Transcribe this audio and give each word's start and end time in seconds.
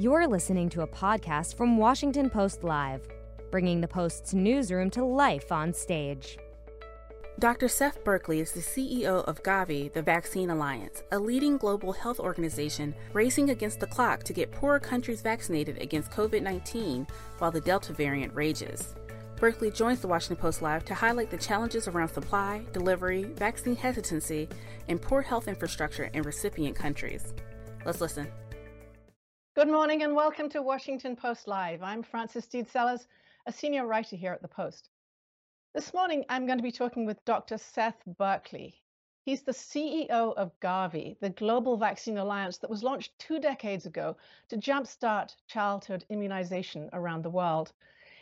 You're 0.00 0.28
listening 0.28 0.68
to 0.70 0.82
a 0.82 0.86
podcast 0.86 1.56
from 1.56 1.76
Washington 1.76 2.30
Post 2.30 2.62
Live, 2.62 3.08
bringing 3.50 3.80
the 3.80 3.88
Post's 3.88 4.32
newsroom 4.32 4.90
to 4.90 5.04
life 5.04 5.50
on 5.50 5.74
stage. 5.74 6.38
Dr. 7.40 7.66
Seth 7.66 8.04
Berkley 8.04 8.38
is 8.38 8.52
the 8.52 8.60
CEO 8.60 9.24
of 9.24 9.42
Gavi, 9.42 9.92
the 9.92 10.00
Vaccine 10.00 10.50
Alliance, 10.50 11.02
a 11.10 11.18
leading 11.18 11.56
global 11.56 11.92
health 11.92 12.20
organization 12.20 12.94
racing 13.12 13.50
against 13.50 13.80
the 13.80 13.88
clock 13.88 14.22
to 14.22 14.32
get 14.32 14.52
poorer 14.52 14.78
countries 14.78 15.20
vaccinated 15.20 15.82
against 15.82 16.12
COVID 16.12 16.42
19 16.42 17.04
while 17.38 17.50
the 17.50 17.60
Delta 17.60 17.92
variant 17.92 18.32
rages. 18.36 18.94
Berkley 19.34 19.72
joins 19.72 20.00
the 20.00 20.06
Washington 20.06 20.36
Post 20.36 20.62
Live 20.62 20.84
to 20.84 20.94
highlight 20.94 21.28
the 21.28 21.38
challenges 21.38 21.88
around 21.88 22.10
supply, 22.10 22.62
delivery, 22.72 23.24
vaccine 23.34 23.74
hesitancy, 23.74 24.48
and 24.88 25.02
poor 25.02 25.22
health 25.22 25.48
infrastructure 25.48 26.08
in 26.14 26.22
recipient 26.22 26.76
countries. 26.76 27.34
Let's 27.84 28.00
listen. 28.00 28.28
Good 29.58 29.66
morning 29.66 30.04
and 30.04 30.14
welcome 30.14 30.48
to 30.50 30.62
Washington 30.62 31.16
Post 31.16 31.48
Live. 31.48 31.82
I'm 31.82 32.04
Frances 32.04 32.44
Stead 32.44 32.68
Sellers, 32.68 33.08
a 33.44 33.50
senior 33.50 33.88
writer 33.88 34.14
here 34.14 34.32
at 34.32 34.40
the 34.40 34.46
Post. 34.46 34.88
This 35.74 35.92
morning, 35.92 36.24
I'm 36.28 36.46
going 36.46 36.58
to 36.58 36.62
be 36.62 36.70
talking 36.70 37.04
with 37.04 37.24
Dr. 37.24 37.58
Seth 37.58 38.00
Berkley. 38.06 38.80
He's 39.24 39.42
the 39.42 39.50
CEO 39.50 40.32
of 40.36 40.52
Gavi, 40.60 41.18
the 41.18 41.30
Global 41.30 41.76
Vaccine 41.76 42.18
Alliance 42.18 42.58
that 42.58 42.70
was 42.70 42.84
launched 42.84 43.18
two 43.18 43.40
decades 43.40 43.84
ago 43.84 44.16
to 44.48 44.56
jumpstart 44.56 45.34
childhood 45.48 46.04
immunization 46.08 46.88
around 46.92 47.24
the 47.24 47.30
world. 47.30 47.72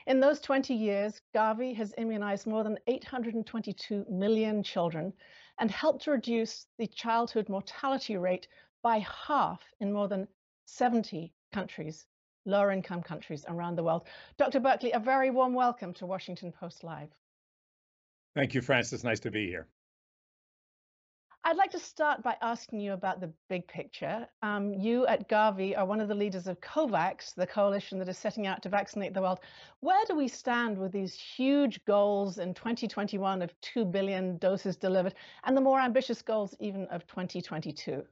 In 0.06 0.20
those 0.20 0.40
20 0.40 0.72
years, 0.72 1.20
Gavi 1.34 1.76
has 1.76 1.92
immunized 1.98 2.46
more 2.46 2.64
than 2.64 2.78
822 2.86 4.06
million 4.08 4.62
children 4.62 5.12
and 5.58 5.70
helped 5.70 6.06
reduce 6.06 6.66
the 6.78 6.86
childhood 6.86 7.50
mortality 7.50 8.16
rate 8.16 8.48
by 8.80 9.00
half 9.00 9.60
in 9.80 9.92
more 9.92 10.08
than 10.08 10.26
70 10.66 11.32
countries, 11.52 12.06
lower 12.44 12.70
income 12.70 13.02
countries 13.02 13.44
around 13.48 13.76
the 13.76 13.82
world. 13.82 14.06
Dr. 14.36 14.60
Berkley, 14.60 14.92
a 14.92 15.00
very 15.00 15.30
warm 15.30 15.54
welcome 15.54 15.94
to 15.94 16.06
Washington 16.06 16.52
Post 16.52 16.84
Live. 16.84 17.10
Thank 18.34 18.52
you, 18.52 18.60
Frances. 18.60 19.02
Nice 19.02 19.20
to 19.20 19.30
be 19.30 19.46
here. 19.46 19.66
I'd 21.48 21.56
like 21.56 21.70
to 21.70 21.78
start 21.78 22.24
by 22.24 22.36
asking 22.42 22.80
you 22.80 22.92
about 22.92 23.20
the 23.20 23.32
big 23.48 23.68
picture. 23.68 24.26
Um, 24.42 24.74
you 24.74 25.06
at 25.06 25.28
Gavi 25.28 25.78
are 25.78 25.86
one 25.86 26.00
of 26.00 26.08
the 26.08 26.14
leaders 26.14 26.48
of 26.48 26.60
COVAX, 26.60 27.36
the 27.36 27.46
coalition 27.46 28.00
that 28.00 28.08
is 28.08 28.18
setting 28.18 28.48
out 28.48 28.62
to 28.64 28.68
vaccinate 28.68 29.14
the 29.14 29.22
world. 29.22 29.38
Where 29.78 30.04
do 30.08 30.16
we 30.16 30.26
stand 30.26 30.76
with 30.76 30.90
these 30.90 31.14
huge 31.14 31.84
goals 31.84 32.38
in 32.38 32.52
2021 32.52 33.42
of 33.42 33.60
2 33.60 33.84
billion 33.84 34.38
doses 34.38 34.76
delivered 34.76 35.14
and 35.44 35.56
the 35.56 35.60
more 35.60 35.78
ambitious 35.78 36.20
goals 36.20 36.56
even 36.58 36.86
of 36.88 37.06
2022? 37.06 38.04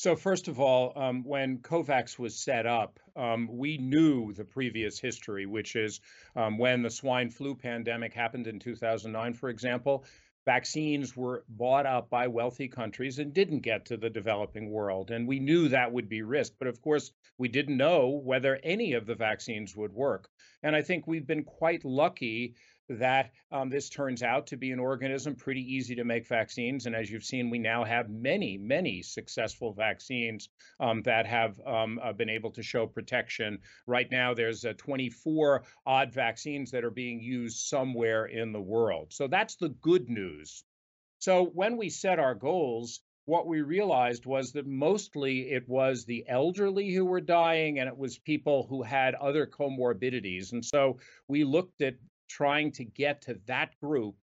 So, 0.00 0.16
first 0.16 0.48
of 0.48 0.58
all, 0.58 0.94
um, 0.96 1.24
when 1.24 1.58
COVAX 1.58 2.18
was 2.18 2.34
set 2.34 2.64
up, 2.64 2.98
um, 3.16 3.46
we 3.52 3.76
knew 3.76 4.32
the 4.32 4.46
previous 4.46 4.98
history, 4.98 5.44
which 5.44 5.76
is 5.76 6.00
um, 6.34 6.56
when 6.56 6.80
the 6.80 6.88
swine 6.88 7.28
flu 7.28 7.54
pandemic 7.54 8.14
happened 8.14 8.46
in 8.46 8.58
2009, 8.60 9.34
for 9.34 9.50
example, 9.50 10.06
vaccines 10.46 11.14
were 11.14 11.44
bought 11.50 11.84
up 11.84 12.08
by 12.08 12.28
wealthy 12.28 12.66
countries 12.66 13.18
and 13.18 13.34
didn't 13.34 13.60
get 13.60 13.84
to 13.84 13.98
the 13.98 14.08
developing 14.08 14.70
world. 14.70 15.10
And 15.10 15.28
we 15.28 15.38
knew 15.38 15.68
that 15.68 15.92
would 15.92 16.08
be 16.08 16.22
risk. 16.22 16.54
But 16.58 16.68
of 16.68 16.80
course, 16.80 17.12
we 17.36 17.48
didn't 17.48 17.76
know 17.76 18.08
whether 18.24 18.58
any 18.62 18.94
of 18.94 19.04
the 19.04 19.14
vaccines 19.14 19.76
would 19.76 19.92
work. 19.92 20.30
And 20.62 20.74
I 20.74 20.80
think 20.80 21.06
we've 21.06 21.26
been 21.26 21.44
quite 21.44 21.84
lucky 21.84 22.54
that 22.90 23.30
um, 23.52 23.70
this 23.70 23.88
turns 23.88 24.22
out 24.22 24.48
to 24.48 24.56
be 24.56 24.72
an 24.72 24.80
organism 24.80 25.36
pretty 25.36 25.60
easy 25.60 25.94
to 25.94 26.04
make 26.04 26.26
vaccines. 26.26 26.86
And 26.86 26.96
as 26.96 27.10
you've 27.10 27.24
seen, 27.24 27.48
we 27.48 27.58
now 27.58 27.84
have 27.84 28.10
many, 28.10 28.58
many 28.58 29.00
successful 29.02 29.72
vaccines 29.72 30.48
um, 30.80 31.02
that 31.02 31.26
have 31.26 31.60
um, 31.64 32.00
uh, 32.02 32.12
been 32.12 32.28
able 32.28 32.50
to 32.50 32.62
show 32.62 32.86
protection. 32.86 33.58
Right 33.86 34.10
now, 34.10 34.34
there's 34.34 34.64
uh, 34.64 34.72
24 34.76 35.62
odd 35.86 36.12
vaccines 36.12 36.72
that 36.72 36.84
are 36.84 36.90
being 36.90 37.20
used 37.20 37.58
somewhere 37.58 38.26
in 38.26 38.52
the 38.52 38.60
world. 38.60 39.12
So 39.12 39.28
that's 39.28 39.54
the 39.54 39.68
good 39.68 40.08
news. 40.08 40.64
So 41.20 41.44
when 41.44 41.76
we 41.76 41.90
set 41.90 42.18
our 42.18 42.34
goals, 42.34 43.00
what 43.26 43.46
we 43.46 43.60
realized 43.60 44.26
was 44.26 44.52
that 44.52 44.66
mostly 44.66 45.52
it 45.52 45.68
was 45.68 46.04
the 46.04 46.24
elderly 46.26 46.92
who 46.92 47.04
were 47.04 47.20
dying 47.20 47.78
and 47.78 47.88
it 47.88 47.96
was 47.96 48.18
people 48.18 48.66
who 48.68 48.82
had 48.82 49.14
other 49.14 49.46
comorbidities. 49.46 50.52
And 50.52 50.64
so 50.64 50.98
we 51.28 51.44
looked 51.44 51.80
at 51.82 51.94
trying 52.30 52.70
to 52.72 52.84
get 52.84 53.22
to 53.22 53.34
that 53.46 53.78
group 53.80 54.14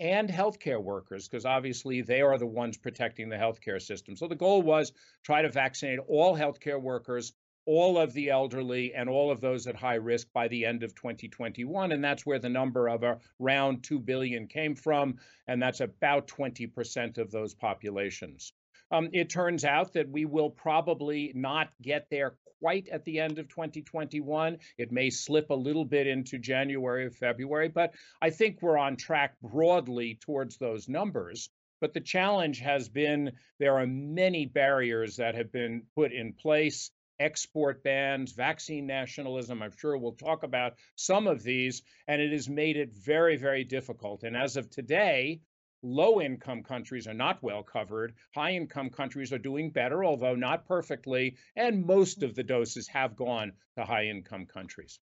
and 0.00 0.28
healthcare 0.28 0.82
workers, 0.82 1.28
because 1.28 1.46
obviously 1.46 2.02
they 2.02 2.20
are 2.20 2.36
the 2.36 2.46
ones 2.46 2.76
protecting 2.76 3.28
the 3.28 3.36
healthcare 3.36 3.80
system. 3.80 4.16
So 4.16 4.26
the 4.26 4.34
goal 4.34 4.60
was 4.60 4.92
try 5.22 5.42
to 5.42 5.48
vaccinate 5.48 6.00
all 6.08 6.36
healthcare 6.36 6.80
workers, 6.80 7.32
all 7.64 7.98
of 7.98 8.12
the 8.12 8.30
elderly, 8.30 8.94
and 8.94 9.08
all 9.08 9.30
of 9.30 9.40
those 9.40 9.68
at 9.68 9.76
high 9.76 9.94
risk 9.94 10.26
by 10.32 10.48
the 10.48 10.66
end 10.66 10.82
of 10.82 10.96
2021. 10.96 11.92
And 11.92 12.02
that's 12.02 12.26
where 12.26 12.40
the 12.40 12.48
number 12.48 12.88
of 12.88 13.04
around 13.40 13.84
2 13.84 14.00
billion 14.00 14.48
came 14.48 14.74
from. 14.74 15.18
And 15.46 15.62
that's 15.62 15.80
about 15.80 16.26
20% 16.26 17.18
of 17.18 17.30
those 17.30 17.54
populations. 17.54 18.52
Um, 18.90 19.08
it 19.12 19.30
turns 19.30 19.64
out 19.64 19.92
that 19.92 20.10
we 20.10 20.24
will 20.24 20.50
probably 20.50 21.32
not 21.34 21.70
get 21.80 22.08
there 22.10 22.34
quite 22.62 22.88
at 22.90 23.04
the 23.04 23.18
end 23.18 23.40
of 23.40 23.48
2021. 23.48 24.56
It 24.78 24.92
may 24.92 25.10
slip 25.10 25.50
a 25.50 25.54
little 25.54 25.84
bit 25.84 26.06
into 26.06 26.38
January 26.38 27.06
or 27.06 27.10
February, 27.10 27.68
but 27.68 27.92
I 28.20 28.30
think 28.30 28.62
we're 28.62 28.78
on 28.78 28.96
track 28.96 29.34
broadly 29.42 30.20
towards 30.20 30.58
those 30.58 30.88
numbers. 30.88 31.50
But 31.80 31.92
the 31.92 32.00
challenge 32.00 32.60
has 32.60 32.88
been 32.88 33.32
there 33.58 33.78
are 33.78 33.86
many 33.88 34.46
barriers 34.46 35.16
that 35.16 35.34
have 35.34 35.50
been 35.50 35.82
put 35.96 36.12
in 36.12 36.34
place 36.34 36.92
export 37.18 37.82
bans, 37.82 38.30
vaccine 38.30 38.86
nationalism. 38.86 39.60
I'm 39.60 39.76
sure 39.76 39.98
we'll 39.98 40.12
talk 40.12 40.44
about 40.44 40.74
some 40.94 41.26
of 41.26 41.42
these, 41.42 41.82
and 42.06 42.22
it 42.22 42.30
has 42.30 42.48
made 42.48 42.76
it 42.76 42.92
very, 42.94 43.36
very 43.36 43.64
difficult. 43.64 44.22
And 44.22 44.36
as 44.36 44.56
of 44.56 44.70
today, 44.70 45.40
Low 45.82 46.20
income 46.20 46.62
countries 46.62 47.08
are 47.08 47.14
not 47.14 47.42
well 47.42 47.64
covered. 47.64 48.14
High 48.34 48.52
income 48.52 48.90
countries 48.90 49.32
are 49.32 49.38
doing 49.38 49.70
better, 49.70 50.04
although 50.04 50.36
not 50.36 50.64
perfectly. 50.66 51.36
And 51.56 51.84
most 51.84 52.22
of 52.22 52.36
the 52.36 52.44
doses 52.44 52.86
have 52.88 53.16
gone 53.16 53.52
to 53.76 53.84
high 53.84 54.06
income 54.06 54.46
countries. 54.46 55.00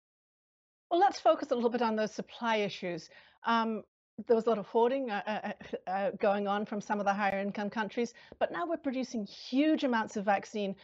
Well, 0.90 1.00
let's 1.00 1.20
focus 1.20 1.50
a 1.50 1.54
little 1.54 1.70
bit 1.70 1.82
on 1.82 1.96
those 1.96 2.12
supply 2.12 2.56
issues. 2.56 3.10
Um, 3.44 3.82
there 4.26 4.36
was 4.36 4.46
a 4.46 4.48
lot 4.48 4.58
of 4.58 4.66
hoarding 4.66 5.10
uh, 5.10 5.22
uh, 5.26 5.30
uh, 5.86 5.90
uh, 5.90 6.10
going 6.12 6.46
on 6.46 6.64
from 6.64 6.80
some 6.80 7.00
of 7.00 7.06
the 7.06 7.14
higher 7.14 7.40
income 7.40 7.70
countries, 7.70 8.14
but 8.38 8.52
now 8.52 8.66
we're 8.66 8.76
producing 8.76 9.26
huge 9.26 9.84
amounts 9.84 10.16
of 10.16 10.24
vaccine. 10.24 10.76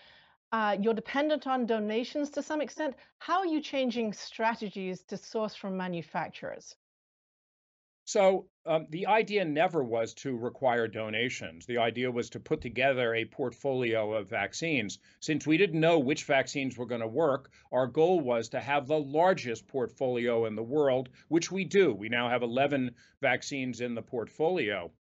Uh, 0.52 0.76
you're 0.80 0.94
dependent 0.94 1.46
on 1.46 1.66
donations 1.66 2.30
to 2.30 2.42
some 2.42 2.60
extent. 2.60 2.94
How 3.18 3.38
are 3.38 3.46
you 3.46 3.60
changing 3.60 4.12
strategies 4.12 5.02
to 5.04 5.16
source 5.16 5.54
from 5.54 5.76
manufacturers? 5.76 6.76
So 8.06 8.48
um, 8.66 8.86
the 8.90 9.06
idea 9.06 9.44
never 9.46 9.82
was 9.82 10.12
to 10.14 10.36
require 10.36 10.86
donations. 10.88 11.64
The 11.64 11.78
idea 11.78 12.10
was 12.10 12.30
to 12.30 12.40
put 12.40 12.60
together 12.60 13.14
a 13.14 13.24
portfolio 13.24 14.12
of 14.12 14.28
vaccines. 14.28 14.98
Since 15.20 15.46
we 15.46 15.56
didn't 15.56 15.80
know 15.80 15.98
which 15.98 16.24
vaccines 16.24 16.76
were 16.76 16.86
going 16.86 17.00
to 17.00 17.06
work, 17.06 17.50
our 17.72 17.86
goal 17.86 18.20
was 18.20 18.50
to 18.50 18.60
have 18.60 18.86
the 18.86 19.00
largest 19.00 19.66
portfolio 19.68 20.44
in 20.44 20.54
the 20.54 20.62
world, 20.62 21.08
which 21.28 21.50
we 21.50 21.64
do. 21.64 21.94
We 21.94 22.10
now 22.10 22.28
have 22.28 22.42
11 22.42 22.94
vaccines 23.22 23.80
in 23.80 23.94
the 23.94 24.02
portfolio. 24.02 24.92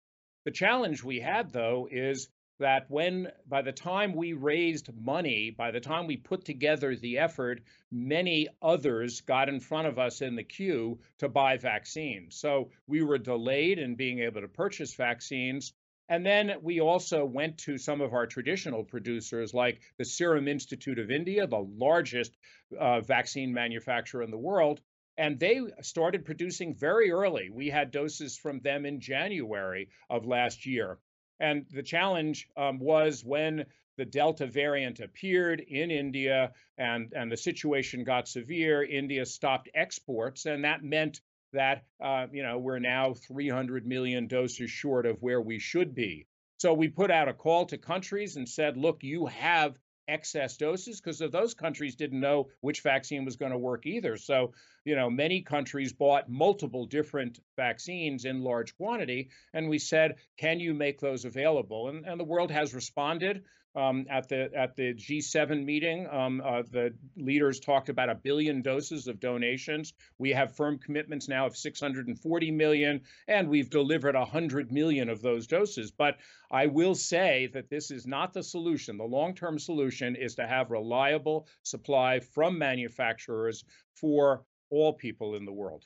The 0.45 0.53
challenge 0.53 1.03
we 1.03 1.19
had, 1.19 1.53
though, 1.53 1.89
is 1.91 2.29
that 2.63 2.87
when 2.89 3.29
by 3.49 3.61
the 3.61 3.73
time 3.73 4.15
we 4.15 4.33
raised 4.33 4.89
money, 4.95 5.51
by 5.51 5.71
the 5.73 5.81
time 5.81 6.07
we 6.07 6.17
put 6.17 6.45
together 6.45 6.95
the 6.95 7.19
effort, 7.19 7.61
many 7.91 8.49
others 8.63 9.21
got 9.21 9.49
in 9.49 9.59
front 9.59 9.89
of 9.89 9.99
us 9.99 10.23
in 10.23 10.37
the 10.37 10.45
queue 10.45 10.99
to 11.19 11.29
buy 11.29 11.57
vaccines. 11.57 12.37
So 12.37 12.71
we 12.87 13.03
were 13.03 13.19
delayed 13.19 13.79
in 13.79 13.97
being 13.97 14.21
able 14.21 14.41
to 14.41 14.49
purchase 14.49 14.95
vaccines. 14.95 15.73
And 16.09 16.25
then 16.25 16.55
we 16.63 16.81
also 16.81 17.25
went 17.25 17.59
to 17.59 17.79
some 17.79 18.01
of 18.01 18.13
our 18.13 18.27
traditional 18.27 18.85
producers, 18.85 19.53
like 19.53 19.81
the 19.99 20.05
Serum 20.05 20.47
Institute 20.47 20.99
of 20.99 21.11
India, 21.11 21.47
the 21.47 21.67
largest 21.79 22.37
uh, 22.79 23.01
vaccine 23.01 23.53
manufacturer 23.53 24.23
in 24.23 24.31
the 24.31 24.39
world, 24.39 24.81
and 25.19 25.39
they 25.39 25.61
started 25.83 26.25
producing 26.25 26.75
very 26.75 27.11
early. 27.11 27.51
We 27.51 27.69
had 27.69 27.91
doses 27.91 28.37
from 28.37 28.61
them 28.61 28.87
in 28.87 29.01
January 29.01 29.89
of 30.09 30.27
last 30.27 30.65
year. 30.65 30.99
And 31.43 31.67
the 31.71 31.83
challenge 31.83 32.49
um, 32.57 32.79
was 32.79 33.25
when 33.25 33.67
the 33.99 34.05
Delta 34.05 34.47
variant 34.47 35.01
appeared 35.01 35.61
in 35.61 35.91
India 35.91 36.53
and, 36.79 37.13
and 37.15 37.31
the 37.31 37.37
situation 37.37 38.05
got 38.05 38.29
severe, 38.29 38.83
India 38.83 39.27
stopped 39.27 39.69
exports. 39.75 40.47
And 40.47 40.65
that 40.65 40.85
meant 40.85 41.21
that, 41.53 41.85
uh, 42.03 42.29
you 42.33 42.45
know, 42.45 42.59
we're 42.59 42.79
now 42.79 43.13
300 43.13 43.85
million 43.85 44.29
doses 44.29 44.71
short 44.71 45.05
of 45.05 45.21
where 45.21 45.43
we 45.43 45.59
should 45.59 45.95
be. 45.95 46.27
So 46.59 46.73
we 46.73 46.87
put 46.89 47.11
out 47.11 47.29
a 47.29 47.35
call 47.35 47.67
to 47.67 47.77
countries 47.77 48.37
and 48.37 48.49
said, 48.49 48.77
look, 48.77 49.03
you 49.03 49.27
have 49.27 49.77
excess 50.09 50.57
doses 50.57 51.01
because 51.01 51.19
those 51.19 51.55
countries 51.55 51.95
didn't 51.95 52.21
know 52.21 52.49
which 52.61 52.81
vaccine 52.81 53.25
was 53.25 53.37
going 53.37 53.53
to 53.53 53.59
work 53.59 53.87
either. 53.87 54.17
So, 54.17 54.53
you 54.85 54.97
know, 54.97 55.09
many 55.09 55.43
countries 55.43 55.93
bought 55.93 56.29
multiple 56.29 56.87
different 56.87 57.39
vaccines 57.57 58.25
in 58.25 58.43
large 58.43 58.77
quantity. 58.77 59.31
And 59.53 59.69
we 59.69 59.79
said, 59.79 60.17
can 60.37 60.61
you 60.61 60.75
make 60.75 61.01
those 61.01 61.25
available? 61.25 61.89
And, 61.89 62.05
and 62.07 62.19
the 62.19 62.25
world 62.25 62.51
has 62.51 62.75
responded. 62.75 63.45
Um, 63.75 64.07
at 64.11 64.29
the 64.29 64.51
at 64.55 64.77
the 64.77 64.95
G7 64.95 65.65
meeting. 65.65 66.07
Um, 66.11 66.43
uh, 66.45 66.63
the 66.71 66.95
leaders 67.17 67.61
talked 67.61 67.89
about 67.89 68.11
a 68.11 68.15
billion 68.15 68.63
doses 68.63 69.09
of 69.09 69.21
donations. 69.21 69.95
We 70.19 70.31
have 70.31 70.55
firm 70.55 70.79
commitments 70.79 71.29
now 71.29 71.47
of 71.47 71.57
640 71.57 72.51
million, 72.51 73.01
and 73.29 73.49
we've 73.49 73.71
delivered 73.71 74.15
100 74.15 74.73
million 74.73 75.09
of 75.09 75.23
those 75.23 75.47
doses. 75.47 75.91
But 75.91 76.19
I 76.51 76.67
will 76.67 76.95
say 76.95 77.49
that 77.55 77.71
this 77.71 77.91
is 77.91 78.07
not 78.07 78.33
the 78.33 78.43
solution. 78.43 78.99
The 78.99 79.05
long-term 79.05 79.59
solution 79.59 80.17
is 80.17 80.35
to 80.35 80.47
have 80.47 80.71
reliable 80.71 81.47
supply 81.63 82.21
from 82.21 82.59
manufacturers 82.59 83.65
for 83.95 84.45
all 84.71 84.93
people 84.93 85.35
in 85.35 85.45
the 85.45 85.53
world. 85.53 85.85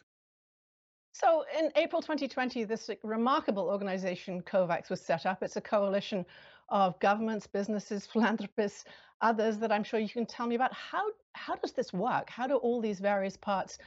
So 1.13 1.47
in 1.59 1.73
April 1.77 2.03
2020, 2.03 2.65
this 2.65 2.91
remarkable 3.03 3.63
organization, 3.63 4.43
COVAX, 4.43 4.91
was 4.91 5.01
set 5.01 5.25
up. 5.25 5.43
It's 5.43 5.57
a 5.57 5.63
coalition 5.63 6.27
of 6.69 6.99
governments, 7.01 7.47
businesses, 7.47 8.07
philanthropists, 8.13 8.85
others 9.21 9.59
that 9.59 9.73
I'm 9.73 9.85
sure 9.85 10.01
you 10.01 10.09
can 10.09 10.27
tell 10.27 10.47
me 10.47 10.55
about. 10.55 10.73
How, 10.73 11.05
how 11.33 11.57
does 11.57 11.73
this 11.73 11.93
work? 11.93 12.31
How 12.31 12.47
do 12.47 12.57
all 12.57 12.81
these 12.81 13.01
various 13.01 13.37
parts 13.37 13.79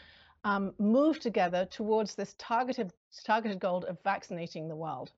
um, 0.44 0.74
move 0.80 1.20
together 1.20 1.66
towards 1.66 2.16
this 2.16 2.36
targeted, 2.38 2.92
targeted 3.26 3.60
goal 3.60 3.84
of 3.86 3.98
vaccinating 4.04 4.68
the 4.68 4.76
world? 4.76 5.12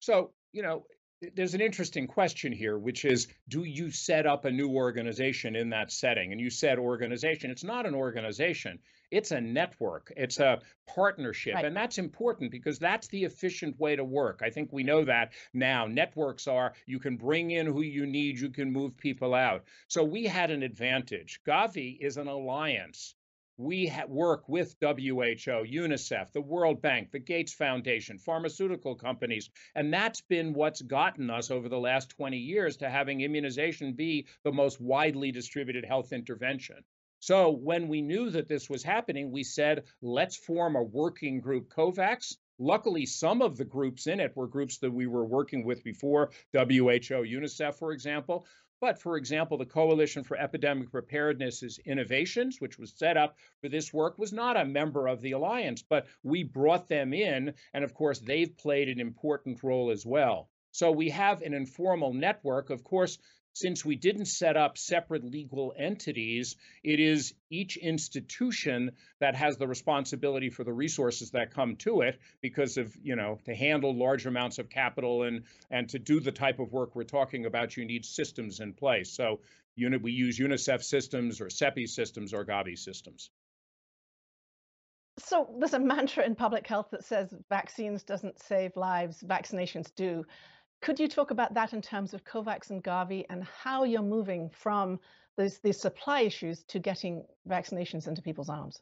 So, 0.00 0.30
you 0.52 0.62
know, 0.62 0.84
there's 1.34 1.54
an 1.54 1.60
interesting 1.60 2.06
question 2.06 2.52
here, 2.52 2.78
which 2.78 3.04
is 3.04 3.28
do 3.48 3.64
you 3.64 3.90
set 3.90 4.26
up 4.26 4.44
a 4.44 4.50
new 4.50 4.70
organization 4.70 5.56
in 5.56 5.70
that 5.70 5.90
setting? 5.90 6.32
And 6.32 6.40
you 6.40 6.50
said 6.50 6.78
organization. 6.78 7.50
It's 7.50 7.64
not 7.64 7.86
an 7.86 7.94
organization, 7.94 8.78
it's 9.16 9.30
a 9.30 9.40
network, 9.40 10.12
it's 10.16 10.38
a 10.38 10.60
partnership. 10.86 11.54
Right. 11.54 11.64
And 11.64 11.76
that's 11.76 11.98
important 11.98 12.50
because 12.50 12.78
that's 12.78 13.08
the 13.08 13.24
efficient 13.24 13.78
way 13.80 13.96
to 13.96 14.04
work. 14.04 14.40
I 14.42 14.50
think 14.50 14.72
we 14.72 14.82
know 14.82 15.04
that 15.04 15.32
now. 15.54 15.86
Networks 15.86 16.46
are 16.46 16.74
you 16.86 16.98
can 16.98 17.16
bring 17.16 17.50
in 17.50 17.66
who 17.66 17.82
you 17.82 18.06
need, 18.06 18.38
you 18.38 18.50
can 18.50 18.70
move 18.70 18.96
people 18.96 19.34
out. 19.34 19.64
So 19.88 20.04
we 20.04 20.24
had 20.24 20.50
an 20.50 20.62
advantage. 20.62 21.40
Gavi 21.46 21.96
is 22.00 22.16
an 22.18 22.28
alliance 22.28 23.14
we 23.58 23.86
ha- 23.86 24.04
work 24.06 24.48
with 24.48 24.76
WHO, 24.82 25.64
UNICEF, 25.64 26.30
the 26.32 26.40
World 26.40 26.82
Bank, 26.82 27.10
the 27.10 27.18
Gates 27.18 27.54
Foundation, 27.54 28.18
pharmaceutical 28.18 28.94
companies, 28.94 29.48
and 29.74 29.92
that's 29.92 30.20
been 30.20 30.52
what's 30.52 30.82
gotten 30.82 31.30
us 31.30 31.50
over 31.50 31.68
the 31.68 31.78
last 31.78 32.10
20 32.10 32.36
years 32.36 32.76
to 32.78 32.90
having 32.90 33.22
immunization 33.22 33.94
be 33.94 34.26
the 34.44 34.52
most 34.52 34.80
widely 34.80 35.32
distributed 35.32 35.84
health 35.86 36.12
intervention. 36.12 36.84
So 37.20 37.50
when 37.50 37.88
we 37.88 38.02
knew 38.02 38.30
that 38.30 38.48
this 38.48 38.68
was 38.68 38.82
happening, 38.82 39.30
we 39.30 39.42
said, 39.42 39.84
let's 40.02 40.36
form 40.36 40.76
a 40.76 40.82
working 40.82 41.40
group, 41.40 41.68
COVAX. 41.70 42.36
Luckily, 42.58 43.06
some 43.06 43.42
of 43.42 43.56
the 43.56 43.64
groups 43.64 44.06
in 44.06 44.20
it 44.20 44.36
were 44.36 44.46
groups 44.46 44.78
that 44.78 44.92
we 44.92 45.06
were 45.06 45.24
working 45.24 45.64
with 45.64 45.82
before, 45.82 46.30
WHO, 46.52 47.24
UNICEF, 47.24 47.74
for 47.74 47.92
example. 47.92 48.46
But 48.80 49.00
for 49.00 49.16
example, 49.16 49.56
the 49.56 49.64
Coalition 49.64 50.22
for 50.22 50.36
Epidemic 50.36 50.90
Preparedness 50.90 51.78
Innovations, 51.86 52.60
which 52.60 52.78
was 52.78 52.92
set 52.92 53.16
up 53.16 53.38
for 53.62 53.70
this 53.70 53.92
work, 53.92 54.18
was 54.18 54.34
not 54.34 54.58
a 54.58 54.66
member 54.66 55.08
of 55.08 55.22
the 55.22 55.32
alliance, 55.32 55.82
but 55.82 56.06
we 56.22 56.42
brought 56.42 56.88
them 56.88 57.14
in. 57.14 57.54
And 57.72 57.84
of 57.84 57.94
course, 57.94 58.18
they've 58.18 58.54
played 58.56 58.90
an 58.90 59.00
important 59.00 59.62
role 59.62 59.90
as 59.90 60.04
well. 60.04 60.50
So 60.72 60.92
we 60.92 61.08
have 61.08 61.40
an 61.40 61.54
informal 61.54 62.12
network. 62.12 62.68
Of 62.68 62.84
course, 62.84 63.18
since 63.56 63.86
we 63.86 63.96
didn't 63.96 64.26
set 64.26 64.54
up 64.54 64.76
separate 64.76 65.24
legal 65.24 65.72
entities, 65.78 66.56
it 66.84 67.00
is 67.00 67.32
each 67.48 67.78
institution 67.78 68.92
that 69.18 69.34
has 69.34 69.56
the 69.56 69.66
responsibility 69.66 70.50
for 70.50 70.62
the 70.62 70.72
resources 70.74 71.30
that 71.30 71.54
come 71.54 71.74
to 71.76 72.02
it 72.02 72.20
because 72.42 72.76
of, 72.76 72.94
you 73.02 73.16
know, 73.16 73.38
to 73.46 73.54
handle 73.54 73.96
large 73.96 74.26
amounts 74.26 74.58
of 74.58 74.68
capital 74.68 75.22
and 75.22 75.44
and 75.70 75.88
to 75.88 75.98
do 75.98 76.20
the 76.20 76.32
type 76.32 76.58
of 76.58 76.70
work 76.70 76.94
we're 76.94 77.04
talking 77.04 77.46
about, 77.46 77.78
you 77.78 77.86
need 77.86 78.04
systems 78.04 78.60
in 78.60 78.74
place. 78.74 79.10
So 79.10 79.40
unit 79.74 80.02
we 80.02 80.12
use 80.12 80.38
UNICEF 80.38 80.82
systems 80.82 81.40
or 81.40 81.46
CEPI 81.46 81.88
systems 81.88 82.34
or 82.34 82.44
Gavi 82.44 82.76
systems. 82.76 83.30
So 85.18 85.48
there's 85.58 85.72
a 85.72 85.78
mantra 85.78 86.26
in 86.26 86.34
public 86.34 86.66
health 86.66 86.88
that 86.90 87.04
says 87.04 87.34
vaccines 87.48 88.02
doesn't 88.02 88.38
save 88.42 88.76
lives, 88.76 89.24
vaccinations 89.26 89.90
do. 89.94 90.26
Could 90.82 91.00
you 91.00 91.08
talk 91.08 91.30
about 91.30 91.54
that 91.54 91.72
in 91.72 91.82
terms 91.82 92.14
of 92.14 92.24
COVAX 92.24 92.70
and 92.70 92.82
Gavi 92.82 93.24
and 93.30 93.44
how 93.44 93.84
you're 93.84 94.02
moving 94.02 94.50
from 94.50 95.00
these, 95.36 95.58
these 95.58 95.80
supply 95.80 96.20
issues 96.20 96.64
to 96.64 96.78
getting 96.78 97.24
vaccinations 97.48 98.06
into 98.06 98.22
people's 98.22 98.48
arms? 98.48 98.80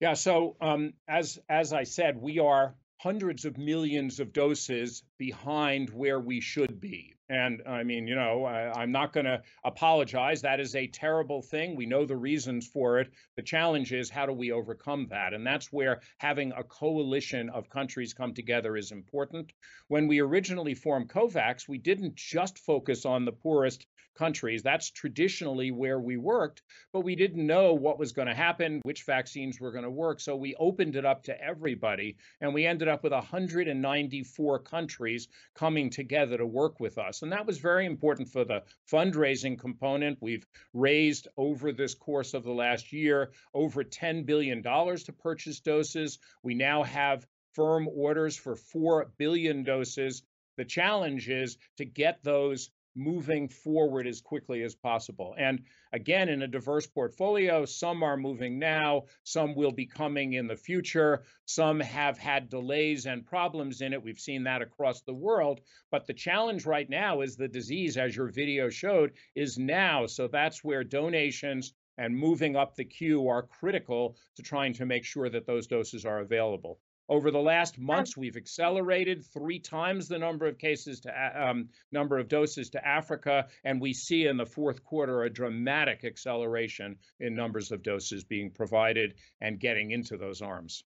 Yeah, 0.00 0.14
so 0.14 0.56
um, 0.60 0.94
as 1.08 1.38
as 1.48 1.74
I 1.74 1.82
said, 1.82 2.16
we 2.16 2.38
are 2.38 2.74
hundreds 2.98 3.44
of 3.44 3.58
millions 3.58 4.20
of 4.20 4.32
doses 4.32 5.02
behind 5.18 5.90
where 5.90 6.20
we 6.20 6.40
should 6.40 6.80
be. 6.80 7.14
And 7.30 7.62
I 7.64 7.84
mean, 7.84 8.08
you 8.08 8.16
know, 8.16 8.44
I, 8.44 8.82
am 8.82 8.90
not 8.90 9.12
going 9.12 9.26
to 9.26 9.40
apologize. 9.62 10.42
That 10.42 10.58
is 10.58 10.74
a 10.74 10.88
terrible 10.88 11.42
thing. 11.42 11.76
We 11.76 11.86
know 11.86 12.04
the 12.04 12.16
reasons 12.16 12.66
for 12.66 12.98
it. 12.98 13.12
The 13.36 13.42
challenge 13.42 13.92
is 13.92 14.10
how 14.10 14.26
do 14.26 14.32
we 14.32 14.50
overcome 14.50 15.06
that? 15.10 15.32
And 15.32 15.46
that's 15.46 15.72
where 15.72 16.00
having 16.18 16.50
a 16.50 16.64
coalition 16.64 17.48
of 17.48 17.70
countries 17.70 18.14
come 18.14 18.34
together 18.34 18.76
is 18.76 18.90
important. 18.90 19.52
When 19.86 20.08
we 20.08 20.18
originally 20.18 20.74
formed 20.74 21.08
COVAX, 21.08 21.68
we 21.68 21.78
didn't 21.78 22.16
just 22.16 22.58
focus 22.58 23.06
on 23.06 23.24
the 23.24 23.32
poorest 23.32 23.86
countries. 24.20 24.62
That's 24.62 24.90
traditionally 24.90 25.70
where 25.70 25.98
we 25.98 26.18
worked, 26.18 26.62
but 26.92 27.00
we 27.00 27.16
didn't 27.16 27.46
know 27.46 27.72
what 27.72 27.98
was 27.98 28.12
going 28.12 28.28
to 28.28 28.34
happen, 28.34 28.80
which 28.82 29.04
vaccines 29.04 29.58
were 29.58 29.72
going 29.72 29.84
to 29.84 29.90
work. 29.90 30.20
So 30.20 30.36
we 30.36 30.54
opened 30.58 30.96
it 30.96 31.06
up 31.06 31.22
to 31.24 31.42
everybody, 31.42 32.16
and 32.40 32.52
we 32.52 32.66
ended 32.66 32.88
up 32.88 33.02
with 33.02 33.12
194 33.12 34.58
countries 34.60 35.28
coming 35.54 35.88
together 35.88 36.36
to 36.36 36.46
work 36.46 36.80
with 36.80 36.98
us. 36.98 37.19
And 37.22 37.32
that 37.32 37.46
was 37.46 37.58
very 37.58 37.86
important 37.86 38.28
for 38.28 38.44
the 38.44 38.62
fundraising 38.90 39.58
component. 39.58 40.18
We've 40.20 40.46
raised 40.72 41.28
over 41.36 41.72
this 41.72 41.94
course 41.94 42.34
of 42.34 42.44
the 42.44 42.52
last 42.52 42.92
year 42.92 43.32
over 43.54 43.84
$10 43.84 44.26
billion 44.26 44.62
to 44.62 45.14
purchase 45.18 45.60
doses. 45.60 46.18
We 46.42 46.54
now 46.54 46.82
have 46.82 47.26
firm 47.54 47.88
orders 47.88 48.36
for 48.36 48.56
4 48.56 49.12
billion 49.18 49.62
doses. 49.62 50.22
The 50.56 50.64
challenge 50.64 51.28
is 51.28 51.56
to 51.78 51.84
get 51.84 52.22
those 52.22 52.70
moving 53.00 53.48
forward 53.48 54.06
as 54.06 54.20
quickly 54.20 54.62
as 54.62 54.74
possible. 54.74 55.34
And 55.38 55.62
again, 55.92 56.28
in 56.28 56.42
a 56.42 56.46
diverse 56.46 56.86
portfolio, 56.86 57.64
some 57.64 58.02
are 58.02 58.18
moving 58.18 58.58
now, 58.58 59.04
some 59.24 59.54
will 59.54 59.72
be 59.72 59.86
coming 59.86 60.34
in 60.34 60.46
the 60.46 60.56
future, 60.56 61.22
some 61.46 61.80
have 61.80 62.18
had 62.18 62.50
delays 62.50 63.06
and 63.06 63.24
problems 63.24 63.80
in 63.80 63.94
it. 63.94 64.02
We've 64.02 64.18
seen 64.18 64.44
that 64.44 64.60
across 64.60 65.00
the 65.00 65.14
world. 65.14 65.62
But 65.90 66.06
the 66.06 66.14
challenge 66.14 66.66
right 66.66 66.88
now 66.88 67.22
is 67.22 67.36
the 67.36 67.48
disease, 67.48 67.96
as 67.96 68.14
your 68.14 68.28
video 68.28 68.68
showed, 68.68 69.12
is 69.34 69.56
now. 69.56 70.06
So 70.06 70.28
that's 70.28 70.62
where 70.62 70.84
donations 70.84 71.72
and 71.96 72.16
moving 72.16 72.54
up 72.54 72.76
the 72.76 72.84
queue 72.84 73.28
are 73.28 73.42
critical 73.42 74.16
to 74.36 74.42
trying 74.42 74.74
to 74.74 74.86
make 74.86 75.04
sure 75.04 75.28
that 75.28 75.46
those 75.46 75.66
doses 75.66 76.04
are 76.04 76.20
available. 76.20 76.78
Over 77.10 77.32
the 77.32 77.40
last 77.40 77.76
months, 77.76 78.16
we've 78.16 78.36
accelerated 78.36 79.26
three 79.26 79.58
times 79.58 80.06
the 80.06 80.16
number 80.16 80.46
of 80.46 80.58
cases 80.58 81.00
to 81.00 81.10
um, 81.48 81.68
number 81.90 82.18
of 82.18 82.28
doses 82.28 82.70
to 82.70 82.86
Africa, 82.86 83.48
and 83.64 83.80
we 83.80 83.92
see 83.92 84.26
in 84.26 84.36
the 84.36 84.46
fourth 84.46 84.84
quarter 84.84 85.24
a 85.24 85.30
dramatic 85.30 86.04
acceleration 86.04 86.96
in 87.18 87.34
numbers 87.34 87.72
of 87.72 87.82
doses 87.82 88.22
being 88.22 88.48
provided 88.48 89.14
and 89.40 89.58
getting 89.58 89.90
into 89.90 90.16
those 90.16 90.40
arms. 90.40 90.84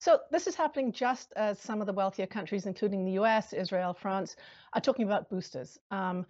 So 0.00 0.20
this 0.30 0.46
is 0.46 0.54
happening 0.54 0.92
just 0.92 1.34
as 1.36 1.60
some 1.60 1.82
of 1.82 1.86
the 1.86 1.92
wealthier 1.92 2.26
countries, 2.26 2.64
including 2.64 3.04
the 3.04 3.20
US, 3.22 3.52
Israel, 3.52 3.92
France, 3.92 4.34
are 4.72 4.80
talking 4.80 5.04
about 5.04 5.28
boosters. 5.28 5.78
Um, 5.90 6.24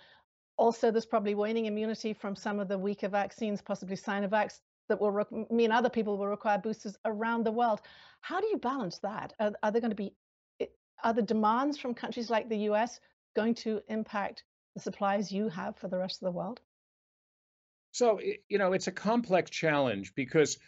also, 0.57 0.90
there's 0.90 1.07
probably 1.07 1.37
waning 1.37 1.67
immunity 1.67 2.12
from 2.12 2.35
some 2.35 2.59
of 2.59 2.67
the 2.67 2.76
weaker 2.76 3.09
vaccines, 3.09 3.62
possibly 3.62 3.95
Sinovac, 3.95 4.59
that 4.88 5.00
will 5.00 5.47
mean 5.50 5.73
other 5.73 5.90
people 5.90 6.16
will 6.16 6.28
require 6.28 6.59
boosters 6.59 6.97
around 7.04 7.45
the 7.45 7.52
world. 7.52 7.80
How 8.21 8.40
do 8.40 8.47
you 8.47 8.59
balance 8.59 8.99
that? 9.00 9.35
Are, 9.38 9.52
are 9.62 9.71
there 9.71 9.80
going 9.80 9.90
to 9.90 9.97
be 9.97 10.14
are 11.04 11.14
the 11.14 11.23
demands 11.23 11.78
from 11.78 11.95
countries 11.95 12.30
like 12.30 12.49
the 12.49 12.59
US 12.71 13.00
going 13.37 13.54
to 13.54 13.80
impact 13.88 14.42
the 14.75 14.80
supplies 14.80 15.30
you 15.30 15.49
have 15.49 15.76
for 15.76 15.88
the 15.88 15.99
rest 15.99 16.21
of 16.23 16.26
the 16.26 16.37
world? 16.37 16.61
So, 17.92 18.21
you 18.49 18.59
know, 18.59 18.73
it's 18.73 18.87
a 18.87 18.92
complex 18.92 19.50
challenge 19.50 20.14
because 20.14 20.59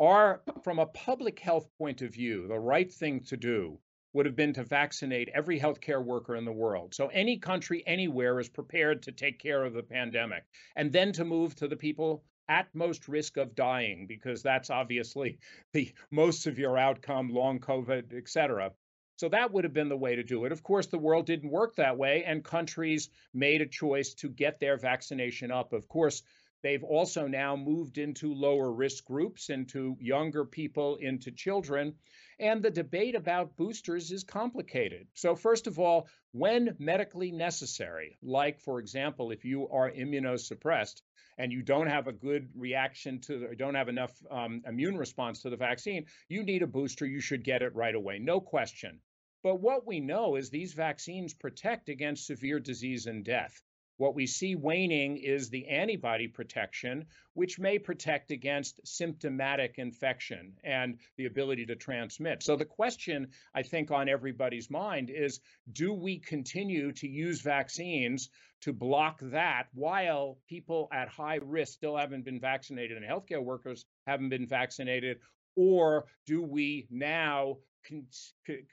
our 0.00 0.42
from 0.62 0.78
a 0.78 0.86
public 0.86 1.38
health 1.38 1.68
point 1.78 2.02
of 2.02 2.12
view, 2.12 2.48
the 2.48 2.58
right 2.58 2.92
thing 2.92 3.20
to 3.24 3.36
do 3.36 3.78
would 4.12 4.26
have 4.26 4.36
been 4.36 4.54
to 4.54 4.64
vaccinate 4.64 5.28
every 5.34 5.60
healthcare 5.60 6.02
worker 6.02 6.36
in 6.36 6.44
the 6.46 6.52
world. 6.52 6.94
So 6.94 7.08
any 7.08 7.38
country 7.38 7.82
anywhere 7.86 8.40
is 8.40 8.48
prepared 8.48 9.02
to 9.02 9.12
take 9.12 9.38
care 9.38 9.62
of 9.62 9.74
the 9.74 9.82
pandemic 9.82 10.44
and 10.74 10.90
then 10.90 11.12
to 11.12 11.24
move 11.24 11.54
to 11.56 11.68
the 11.68 11.76
people 11.76 12.24
at 12.48 12.74
most 12.74 13.08
risk 13.08 13.36
of 13.36 13.54
dying 13.54 14.06
because 14.06 14.42
that's 14.42 14.70
obviously 14.70 15.38
the 15.72 15.92
most 16.10 16.42
severe 16.42 16.76
outcome, 16.76 17.30
long 17.30 17.58
COVID, 17.58 18.16
et 18.16 18.28
cetera. 18.28 18.72
So 19.16 19.30
that 19.30 19.50
would 19.50 19.64
have 19.64 19.72
been 19.72 19.88
the 19.88 19.96
way 19.96 20.16
to 20.16 20.22
do 20.22 20.44
it. 20.44 20.52
Of 20.52 20.62
course, 20.62 20.88
the 20.88 20.98
world 20.98 21.26
didn't 21.26 21.50
work 21.50 21.76
that 21.76 21.96
way, 21.96 22.24
and 22.24 22.44
countries 22.44 23.08
made 23.32 23.62
a 23.62 23.66
choice 23.66 24.12
to 24.14 24.28
get 24.28 24.60
their 24.60 24.76
vaccination 24.76 25.50
up. 25.50 25.72
Of 25.72 25.88
course, 25.88 26.22
they've 26.62 26.84
also 26.84 27.26
now 27.26 27.56
moved 27.56 27.96
into 27.96 28.34
lower 28.34 28.70
risk 28.70 29.04
groups, 29.06 29.48
into 29.48 29.96
younger 30.00 30.44
people, 30.44 30.96
into 30.96 31.30
children. 31.30 31.94
And 32.38 32.62
the 32.62 32.70
debate 32.70 33.14
about 33.14 33.56
boosters 33.56 34.12
is 34.12 34.22
complicated. 34.22 35.08
So, 35.14 35.34
first 35.34 35.66
of 35.66 35.78
all, 35.78 36.08
when 36.32 36.76
medically 36.78 37.32
necessary, 37.32 38.18
like, 38.22 38.60
for 38.60 38.78
example, 38.78 39.30
if 39.30 39.44
you 39.44 39.68
are 39.68 39.90
immunosuppressed 39.90 41.00
and 41.38 41.50
you 41.50 41.62
don't 41.62 41.86
have 41.86 42.08
a 42.08 42.12
good 42.12 42.50
reaction 42.54 43.20
to, 43.22 43.46
or 43.46 43.54
don't 43.54 43.74
have 43.74 43.88
enough 43.88 44.12
um, 44.30 44.62
immune 44.66 44.98
response 44.98 45.42
to 45.42 45.50
the 45.50 45.56
vaccine, 45.56 46.04
you 46.28 46.42
need 46.42 46.62
a 46.62 46.66
booster. 46.66 47.06
You 47.06 47.20
should 47.20 47.42
get 47.42 47.62
it 47.62 47.74
right 47.74 47.94
away, 47.94 48.18
no 48.18 48.40
question. 48.40 49.00
But 49.42 49.60
what 49.60 49.86
we 49.86 50.00
know 50.00 50.36
is 50.36 50.50
these 50.50 50.74
vaccines 50.74 51.32
protect 51.32 51.88
against 51.88 52.26
severe 52.26 52.60
disease 52.60 53.06
and 53.06 53.24
death. 53.24 53.62
What 53.98 54.14
we 54.14 54.26
see 54.26 54.56
waning 54.56 55.16
is 55.16 55.48
the 55.48 55.68
antibody 55.68 56.28
protection, 56.28 57.06
which 57.32 57.58
may 57.58 57.78
protect 57.78 58.30
against 58.30 58.86
symptomatic 58.86 59.78
infection 59.78 60.52
and 60.62 60.98
the 61.16 61.24
ability 61.24 61.64
to 61.66 61.76
transmit. 61.76 62.42
So, 62.42 62.56
the 62.56 62.66
question 62.66 63.28
I 63.54 63.62
think 63.62 63.90
on 63.90 64.08
everybody's 64.08 64.70
mind 64.70 65.08
is 65.08 65.40
do 65.72 65.94
we 65.94 66.18
continue 66.18 66.92
to 66.92 67.08
use 67.08 67.40
vaccines 67.40 68.28
to 68.60 68.72
block 68.72 69.18
that 69.22 69.68
while 69.72 70.38
people 70.46 70.88
at 70.92 71.08
high 71.08 71.38
risk 71.42 71.72
still 71.74 71.96
haven't 71.96 72.24
been 72.24 72.40
vaccinated 72.40 72.98
and 72.98 73.06
healthcare 73.06 73.42
workers 73.42 73.86
haven't 74.06 74.28
been 74.28 74.46
vaccinated? 74.46 75.20
Or 75.54 76.04
do 76.26 76.42
we 76.42 76.86
now 76.90 77.58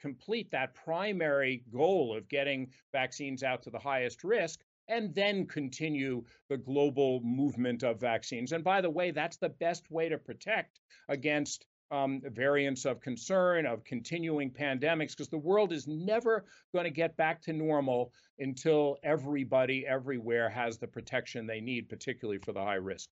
complete 0.00 0.50
that 0.50 0.74
primary 0.74 1.62
goal 1.72 2.16
of 2.16 2.28
getting 2.28 2.72
vaccines 2.92 3.42
out 3.42 3.62
to 3.62 3.70
the 3.70 3.78
highest 3.78 4.24
risk 4.24 4.60
and 4.88 5.14
then 5.14 5.46
continue 5.46 6.24
the 6.48 6.56
global 6.56 7.20
movement 7.22 7.82
of 7.82 8.00
vaccines. 8.00 8.52
And 8.52 8.62
by 8.62 8.80
the 8.80 8.90
way, 8.90 9.10
that's 9.10 9.36
the 9.36 9.48
best 9.48 9.90
way 9.90 10.08
to 10.08 10.18
protect 10.18 10.80
against 11.08 11.66
um, 11.90 12.20
variants 12.24 12.84
of 12.86 13.00
concern, 13.00 13.66
of 13.66 13.84
continuing 13.84 14.50
pandemics, 14.50 15.10
because 15.10 15.28
the 15.28 15.38
world 15.38 15.72
is 15.72 15.86
never 15.86 16.44
going 16.72 16.84
to 16.84 16.90
get 16.90 17.16
back 17.16 17.42
to 17.42 17.52
normal 17.52 18.12
until 18.38 18.96
everybody 19.02 19.86
everywhere 19.86 20.48
has 20.48 20.78
the 20.78 20.86
protection 20.86 21.46
they 21.46 21.60
need, 21.60 21.88
particularly 21.88 22.38
for 22.38 22.52
the 22.52 22.62
high 22.62 22.74
risk. 22.74 23.08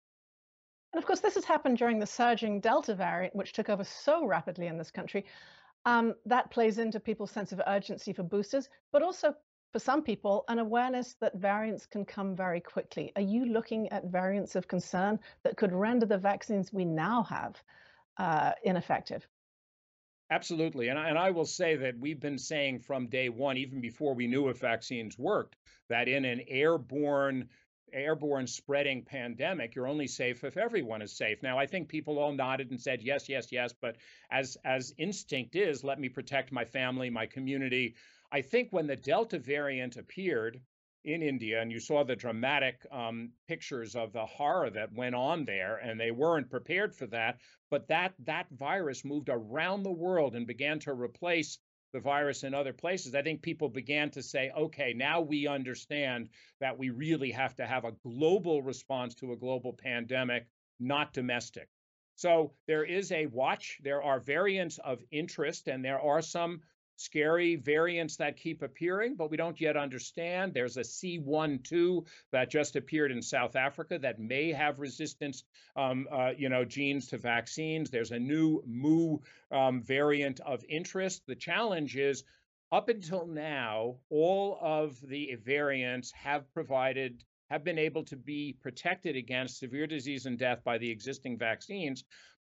And 0.92 0.98
of 0.98 1.06
course, 1.06 1.20
this 1.20 1.34
has 1.34 1.44
happened 1.44 1.78
during 1.78 1.98
the 1.98 2.06
surging 2.06 2.60
Delta 2.60 2.94
variant, 2.94 3.34
which 3.34 3.52
took 3.52 3.68
over 3.68 3.84
so 3.84 4.26
rapidly 4.26 4.66
in 4.66 4.76
this 4.76 4.90
country. 4.90 5.24
Um, 5.84 6.14
that 6.26 6.50
plays 6.50 6.78
into 6.78 7.00
people's 7.00 7.30
sense 7.30 7.50
of 7.52 7.60
urgency 7.66 8.12
for 8.12 8.22
boosters, 8.22 8.68
but 8.92 9.02
also 9.02 9.34
for 9.72 9.78
some 9.78 10.02
people, 10.02 10.44
an 10.48 10.58
awareness 10.58 11.14
that 11.20 11.34
variants 11.34 11.86
can 11.86 12.04
come 12.04 12.36
very 12.36 12.60
quickly. 12.60 13.10
Are 13.16 13.22
you 13.22 13.46
looking 13.46 13.88
at 13.88 14.04
variants 14.04 14.54
of 14.54 14.68
concern 14.68 15.18
that 15.44 15.56
could 15.56 15.72
render 15.72 16.04
the 16.04 16.18
vaccines 16.18 16.72
we 16.72 16.84
now 16.84 17.22
have 17.24 17.62
uh, 18.18 18.52
ineffective? 18.64 19.26
Absolutely. 20.30 20.88
And 20.88 20.98
I, 20.98 21.08
and 21.08 21.18
I 21.18 21.30
will 21.30 21.46
say 21.46 21.76
that 21.76 21.98
we've 21.98 22.20
been 22.20 22.38
saying 22.38 22.80
from 22.80 23.06
day 23.06 23.30
one, 23.30 23.56
even 23.56 23.80
before 23.80 24.14
we 24.14 24.26
knew 24.26 24.48
if 24.48 24.58
vaccines 24.58 25.18
worked, 25.18 25.56
that 25.88 26.06
in 26.06 26.24
an 26.24 26.42
airborne 26.48 27.48
airborne 27.92 28.46
spreading 28.46 29.02
pandemic 29.02 29.74
you're 29.74 29.86
only 29.86 30.06
safe 30.06 30.44
if 30.44 30.56
everyone 30.56 31.02
is 31.02 31.14
safe 31.14 31.42
now 31.42 31.58
i 31.58 31.66
think 31.66 31.88
people 31.88 32.18
all 32.18 32.32
nodded 32.32 32.70
and 32.70 32.80
said 32.80 33.02
yes 33.02 33.28
yes 33.28 33.52
yes 33.52 33.74
but 33.78 33.96
as 34.30 34.56
as 34.64 34.94
instinct 34.96 35.56
is 35.56 35.84
let 35.84 36.00
me 36.00 36.08
protect 36.08 36.52
my 36.52 36.64
family 36.64 37.10
my 37.10 37.26
community 37.26 37.94
I 38.34 38.40
think 38.40 38.72
when 38.72 38.86
the 38.86 38.96
Delta 38.96 39.38
variant 39.38 39.98
appeared 39.98 40.62
in 41.04 41.22
India, 41.22 41.60
and 41.60 41.70
you 41.70 41.78
saw 41.78 42.02
the 42.02 42.16
dramatic 42.16 42.86
um, 42.90 43.32
pictures 43.46 43.94
of 43.94 44.12
the 44.12 44.24
horror 44.24 44.70
that 44.70 44.94
went 44.94 45.14
on 45.14 45.44
there, 45.44 45.76
and 45.76 46.00
they 46.00 46.12
weren't 46.12 46.48
prepared 46.48 46.94
for 46.94 47.06
that. 47.08 47.40
But 47.70 47.88
that 47.88 48.14
that 48.20 48.46
virus 48.50 49.04
moved 49.04 49.28
around 49.28 49.82
the 49.82 49.92
world 49.92 50.34
and 50.34 50.46
began 50.46 50.78
to 50.80 50.94
replace 50.94 51.58
the 51.92 52.00
virus 52.00 52.42
in 52.42 52.54
other 52.54 52.72
places. 52.72 53.14
I 53.14 53.20
think 53.20 53.42
people 53.42 53.68
began 53.68 54.10
to 54.12 54.22
say, 54.22 54.50
okay, 54.56 54.94
now 54.94 55.20
we 55.20 55.46
understand 55.46 56.30
that 56.58 56.78
we 56.78 56.88
really 56.88 57.32
have 57.32 57.54
to 57.56 57.66
have 57.66 57.84
a 57.84 57.92
global 58.02 58.62
response 58.62 59.14
to 59.16 59.32
a 59.32 59.36
global 59.36 59.74
pandemic, 59.74 60.46
not 60.80 61.12
domestic. 61.12 61.68
So 62.14 62.54
there 62.66 62.84
is 62.84 63.12
a 63.12 63.26
watch. 63.26 63.78
There 63.82 64.02
are 64.02 64.20
variants 64.20 64.78
of 64.78 65.02
interest, 65.10 65.68
and 65.68 65.84
there 65.84 66.00
are 66.00 66.22
some 66.22 66.62
scary 67.02 67.56
variants 67.56 68.16
that 68.16 68.36
keep 68.36 68.62
appearing, 68.62 69.16
but 69.16 69.30
we 69.30 69.36
don't 69.36 69.60
yet 69.60 69.76
understand. 69.76 70.54
There's 70.54 70.76
a 70.76 70.82
C12 70.82 72.06
that 72.30 72.50
just 72.50 72.76
appeared 72.76 73.10
in 73.10 73.22
South 73.22 73.56
Africa 73.56 73.98
that 73.98 74.18
may 74.18 74.52
have 74.52 74.78
resistance, 74.78 75.44
um, 75.76 76.06
uh, 76.10 76.30
you 76.36 76.48
know, 76.48 76.64
genes 76.64 77.08
to 77.08 77.18
vaccines. 77.18 77.90
There's 77.90 78.12
a 78.12 78.18
new 78.18 78.62
Mu 78.66 79.18
um, 79.50 79.82
variant 79.82 80.40
of 80.40 80.64
interest. 80.68 81.22
The 81.26 81.36
challenge 81.36 81.96
is 81.96 82.24
up 82.70 82.88
until 82.88 83.26
now, 83.26 83.96
all 84.08 84.58
of 84.62 84.98
the 85.06 85.34
variants 85.44 86.10
have 86.12 86.50
provided 86.54 87.24
have 87.50 87.64
been 87.64 87.78
able 87.78 88.02
to 88.02 88.16
be 88.16 88.56
protected 88.62 89.14
against 89.14 89.58
severe 89.58 89.86
disease 89.86 90.24
and 90.24 90.38
death 90.38 90.64
by 90.64 90.78
the 90.78 90.90
existing 90.90 91.36
vaccines. 91.36 92.02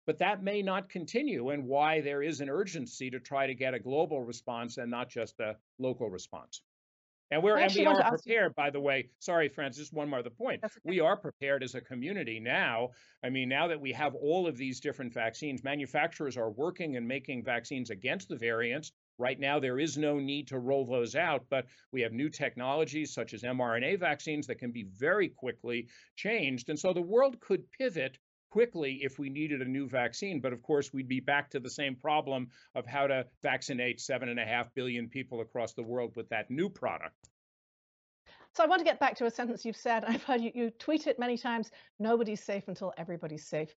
But 0.05 0.19
that 0.19 0.43
may 0.43 0.61
not 0.61 0.89
continue, 0.89 1.49
and 1.49 1.65
why 1.65 2.01
there 2.01 2.21
is 2.21 2.41
an 2.41 2.49
urgency 2.49 3.09
to 3.09 3.19
try 3.19 3.47
to 3.47 3.55
get 3.55 3.73
a 3.73 3.79
global 3.79 4.21
response 4.21 4.77
and 4.77 4.91
not 4.91 5.09
just 5.09 5.39
a 5.39 5.55
local 5.79 6.09
response. 6.09 6.61
And 7.31 7.41
we're 7.41 7.57
and 7.57 7.73
we 7.73 7.85
are 7.87 8.09
prepared, 8.09 8.53
by 8.53 8.69
the 8.69 8.79
way. 8.79 9.09
Sorry, 9.19 9.49
Frances, 9.49 9.79
just 9.79 9.93
one 9.93 10.09
more 10.09 10.19
other 10.19 10.29
point. 10.29 10.63
Okay. 10.63 10.73
We 10.83 10.99
are 10.99 11.17
prepared 11.17 11.63
as 11.63 11.73
a 11.73 11.81
community 11.81 12.39
now. 12.39 12.89
I 13.23 13.29
mean, 13.29 13.49
now 13.49 13.67
that 13.67 13.81
we 13.81 13.91
have 13.93 14.13
all 14.13 14.47
of 14.47 14.57
these 14.57 14.79
different 14.79 15.11
vaccines, 15.11 15.63
manufacturers 15.63 16.37
are 16.37 16.51
working 16.51 16.97
and 16.97 17.07
making 17.07 17.43
vaccines 17.43 17.89
against 17.89 18.29
the 18.29 18.35
variants. 18.35 18.91
Right 19.17 19.39
now, 19.39 19.59
there 19.59 19.79
is 19.79 19.97
no 19.97 20.19
need 20.19 20.47
to 20.49 20.59
roll 20.59 20.85
those 20.85 21.15
out, 21.15 21.45
but 21.49 21.65
we 21.91 22.01
have 22.01 22.11
new 22.11 22.29
technologies 22.29 23.13
such 23.13 23.33
as 23.33 23.41
mRNA 23.41 23.99
vaccines 23.99 24.45
that 24.47 24.59
can 24.59 24.71
be 24.71 24.83
very 24.83 25.29
quickly 25.29 25.87
changed. 26.15 26.69
And 26.69 26.77
so 26.77 26.93
the 26.93 27.01
world 27.01 27.39
could 27.39 27.63
pivot 27.71 28.19
quickly 28.55 28.99
if 29.01 29.19
we 29.19 29.29
needed 29.29 29.61
a 29.61 29.65
new 29.65 29.85
vaccine. 29.85 30.39
But 30.39 30.53
of 30.53 30.63
course, 30.63 30.93
we'd 30.93 31.09
be 31.09 31.19
back 31.19 31.49
to 31.49 31.59
the 31.59 31.69
same 31.69 31.93
problem 31.93 32.47
of 32.73 32.85
how 32.85 33.05
to 33.05 33.25
vaccinate 33.43 33.99
seven 33.99 34.29
and 34.29 34.39
a 34.39 34.45
half 34.45 34.73
billion 34.73 35.09
people 35.09 35.41
across 35.41 35.73
the 35.73 35.83
world 35.83 36.13
with 36.15 36.29
that 36.29 36.49
new 36.49 36.69
product. 36.69 37.27
So 38.53 38.63
I 38.63 38.67
want 38.67 38.79
to 38.79 38.85
get 38.85 38.97
back 38.97 39.17
to 39.17 39.25
a 39.25 39.29
sentence 39.29 39.65
you've 39.65 39.75
said. 39.75 40.05
I've 40.07 40.23
heard 40.23 40.39
you, 40.39 40.51
you 40.55 40.69
tweet 40.69 41.05
it 41.05 41.19
many 41.19 41.37
times 41.37 41.69
nobody's 41.99 42.41
safe 42.41 42.69
until 42.69 42.93
everybody's 42.97 43.45
safe. 43.45 43.75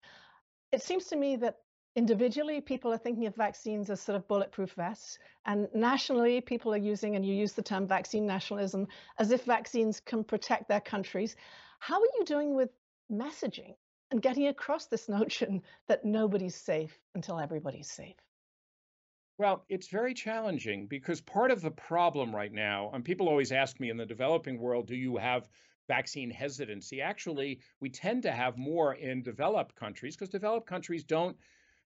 It 0.74 0.82
seems 0.82 1.06
to 1.06 1.16
me 1.16 1.38
that 1.38 1.60
individually 1.96 2.60
people 2.60 2.92
are 2.92 2.98
thinking 2.98 3.28
of 3.28 3.36
vaccines 3.36 3.90
as 3.90 4.02
sort 4.02 4.18
of 4.18 4.28
bulletproof 4.28 4.74
vests 4.74 5.20
and 5.46 5.70
nationally 5.74 6.42
people 6.42 6.74
are 6.74 6.86
using 6.94 7.16
and 7.16 7.26
you 7.26 7.34
use 7.34 7.54
the 7.54 7.64
term 7.64 7.88
vaccine 7.88 8.26
nationalism 8.26 8.90
as 9.20 9.32
if 9.32 9.46
vaccines 9.46 10.02
can 10.02 10.22
protect 10.22 10.68
their 10.68 10.82
countries 10.82 11.38
how 11.80 11.96
are 11.96 12.12
you 12.20 12.26
doing 12.26 12.54
with 12.54 12.70
messaging 13.10 13.76
and 14.12 14.22
getting 14.22 14.48
across 14.48 14.86
this 14.88 15.10
notion 15.10 15.62
that 15.88 16.06
nobody's 16.06 16.56
safe 16.56 17.00
until 17.14 17.40
everybody's 17.40 17.90
safe? 17.90 18.16
Well, 19.38 19.66
it's 19.68 19.90
very 19.90 20.14
challenging 20.14 20.88
because 20.88 21.20
part 21.20 21.52
of 21.52 21.62
the 21.62 21.72
problem 21.72 22.34
right 22.34 22.54
now, 22.54 22.92
and 22.94 23.04
people 23.04 23.28
always 23.28 23.52
ask 23.52 23.80
me 23.80 23.90
in 23.90 23.98
the 23.98 24.06
developing 24.06 24.58
world, 24.60 24.88
do 24.88 24.96
you 24.96 25.18
have 25.18 25.50
vaccine 25.88 26.32
hesitancy? 26.32 27.02
Actually, 27.02 27.60
we 27.82 27.90
tend 27.90 28.24
to 28.24 28.32
have 28.32 28.58
more 28.58 28.94
in 28.94 29.22
developed 29.24 29.76
countries 29.76 30.16
because 30.16 30.30
developed 30.30 30.68
countries 30.68 31.04
don't 31.04 31.38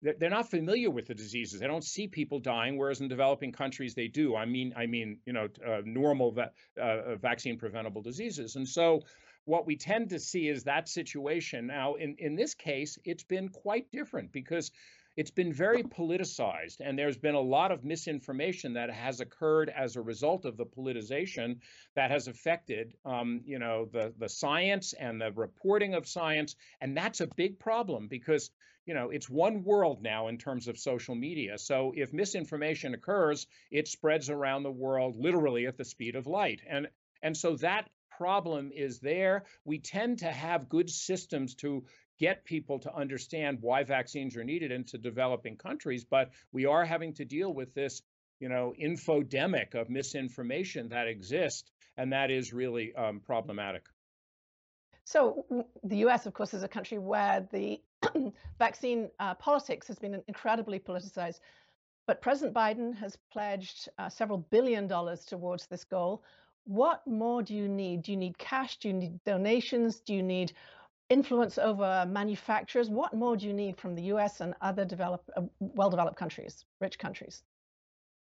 they're 0.01 0.29
not 0.29 0.49
familiar 0.49 0.91
with 0.91 1.07
the 1.07 1.15
diseases. 1.15 1.59
They 1.59 1.67
don't 1.67 1.83
see 1.83 2.07
people 2.07 2.39
dying, 2.39 2.77
whereas 2.77 3.01
in 3.01 3.07
developing 3.07 3.51
countries 3.51 3.95
they 3.95 4.07
do. 4.07 4.35
I 4.35 4.45
mean, 4.45 4.73
I 4.75 4.85
mean, 4.85 5.19
you 5.25 5.33
know, 5.33 5.47
uh, 5.65 5.81
normal 5.83 6.31
va- 6.31 6.51
uh, 6.79 7.15
vaccine 7.15 7.57
preventable 7.57 8.01
diseases. 8.01 8.55
And 8.55 8.67
so, 8.67 9.01
what 9.45 9.65
we 9.65 9.75
tend 9.75 10.09
to 10.09 10.19
see 10.19 10.47
is 10.47 10.63
that 10.63 10.89
situation. 10.89 11.67
Now, 11.67 11.95
in 11.95 12.15
in 12.19 12.35
this 12.35 12.53
case, 12.53 12.97
it's 13.05 13.23
been 13.23 13.49
quite 13.49 13.91
different 13.91 14.31
because 14.31 14.71
it's 15.17 15.31
been 15.31 15.53
very 15.53 15.83
politicized 15.83 16.81
and 16.81 16.99
there's 16.99 17.17
been 17.17 17.35
a 17.35 17.39
lot 17.39 17.71
of 17.71 17.85
misinformation 17.85 18.73
that 18.73 18.91
has 18.91 19.21
occurred 19.21 19.71
as 19.75 19.95
a 19.95 20.01
result 20.01 20.45
of 20.45 20.57
the 20.57 20.65
politicization 20.65 21.59
that 21.95 22.11
has 22.11 22.27
affected 22.27 22.93
um, 23.05 23.41
you 23.45 23.59
know 23.59 23.85
the 23.85 24.13
the 24.17 24.29
science 24.29 24.93
and 24.93 25.21
the 25.21 25.31
reporting 25.31 25.93
of 25.93 26.07
science 26.07 26.55
and 26.81 26.97
that's 26.97 27.21
a 27.21 27.27
big 27.35 27.59
problem 27.59 28.07
because 28.07 28.51
you 28.85 28.93
know 28.93 29.09
it's 29.09 29.29
one 29.29 29.63
world 29.63 30.01
now 30.01 30.27
in 30.27 30.37
terms 30.37 30.67
of 30.67 30.77
social 30.77 31.15
media 31.15 31.57
so 31.57 31.93
if 31.95 32.13
misinformation 32.13 32.93
occurs 32.93 33.47
it 33.71 33.87
spreads 33.87 34.29
around 34.29 34.63
the 34.63 34.71
world 34.71 35.15
literally 35.17 35.65
at 35.65 35.77
the 35.77 35.85
speed 35.85 36.15
of 36.15 36.27
light 36.27 36.61
and 36.69 36.87
and 37.21 37.35
so 37.35 37.55
that 37.55 37.89
problem 38.17 38.71
is 38.73 38.99
there. 38.99 39.45
We 39.63 39.79
tend 39.79 40.19
to 40.19 40.31
have 40.31 40.69
good 40.69 40.89
systems 40.89 41.55
to 41.55 41.83
get 42.19 42.45
people 42.45 42.79
to 42.79 42.93
understand 42.93 43.57
why 43.61 43.83
vaccines 43.83 44.35
are 44.37 44.43
needed 44.43 44.71
into 44.71 44.97
developing 44.97 45.57
countries 45.57 46.05
but 46.05 46.31
we 46.53 46.65
are 46.65 46.85
having 46.85 47.13
to 47.13 47.25
deal 47.25 47.53
with 47.53 47.73
this 47.73 48.01
you 48.39 48.49
know 48.49 48.73
infodemic 48.81 49.75
of 49.75 49.89
misinformation 49.89 50.89
that 50.89 51.07
exists 51.07 51.71
and 51.97 52.11
that 52.13 52.31
is 52.31 52.53
really 52.53 52.93
um, 52.95 53.19
problematic. 53.19 53.83
So 55.05 55.45
the 55.83 55.97
us 55.97 56.25
of 56.25 56.33
course 56.33 56.53
is 56.53 56.63
a 56.63 56.67
country 56.67 56.97
where 56.97 57.47
the 57.51 57.81
vaccine 58.59 59.09
uh, 59.19 59.35
politics 59.35 59.87
has 59.87 59.99
been 59.99 60.21
incredibly 60.27 60.79
politicized. 60.79 61.39
But 62.07 62.21
President 62.21 62.55
Biden 62.55 62.95
has 62.97 63.17
pledged 63.31 63.89
uh, 63.97 64.09
several 64.09 64.37
billion 64.37 64.87
dollars 64.87 65.25
towards 65.25 65.65
this 65.67 65.83
goal. 65.83 66.23
What 66.65 67.05
more 67.07 67.41
do 67.43 67.53
you 67.53 67.67
need? 67.67 68.03
Do 68.03 68.11
you 68.11 68.17
need 68.17 68.37
cash? 68.37 68.77
Do 68.77 68.89
you 68.89 68.93
need 68.93 69.23
donations? 69.23 69.99
Do 69.99 70.13
you 70.13 70.23
need 70.23 70.53
influence 71.09 71.57
over 71.57 72.05
manufacturers? 72.07 72.89
What 72.89 73.13
more 73.13 73.37
do 73.37 73.45
you 73.47 73.53
need 73.53 73.77
from 73.77 73.95
the 73.95 74.03
US 74.13 74.41
and 74.41 74.55
other 74.61 74.83
developed, 74.85 75.29
uh, 75.37 75.43
well 75.59 75.89
developed 75.89 76.17
countries, 76.17 76.65
rich 76.81 76.97
countries? 76.97 77.43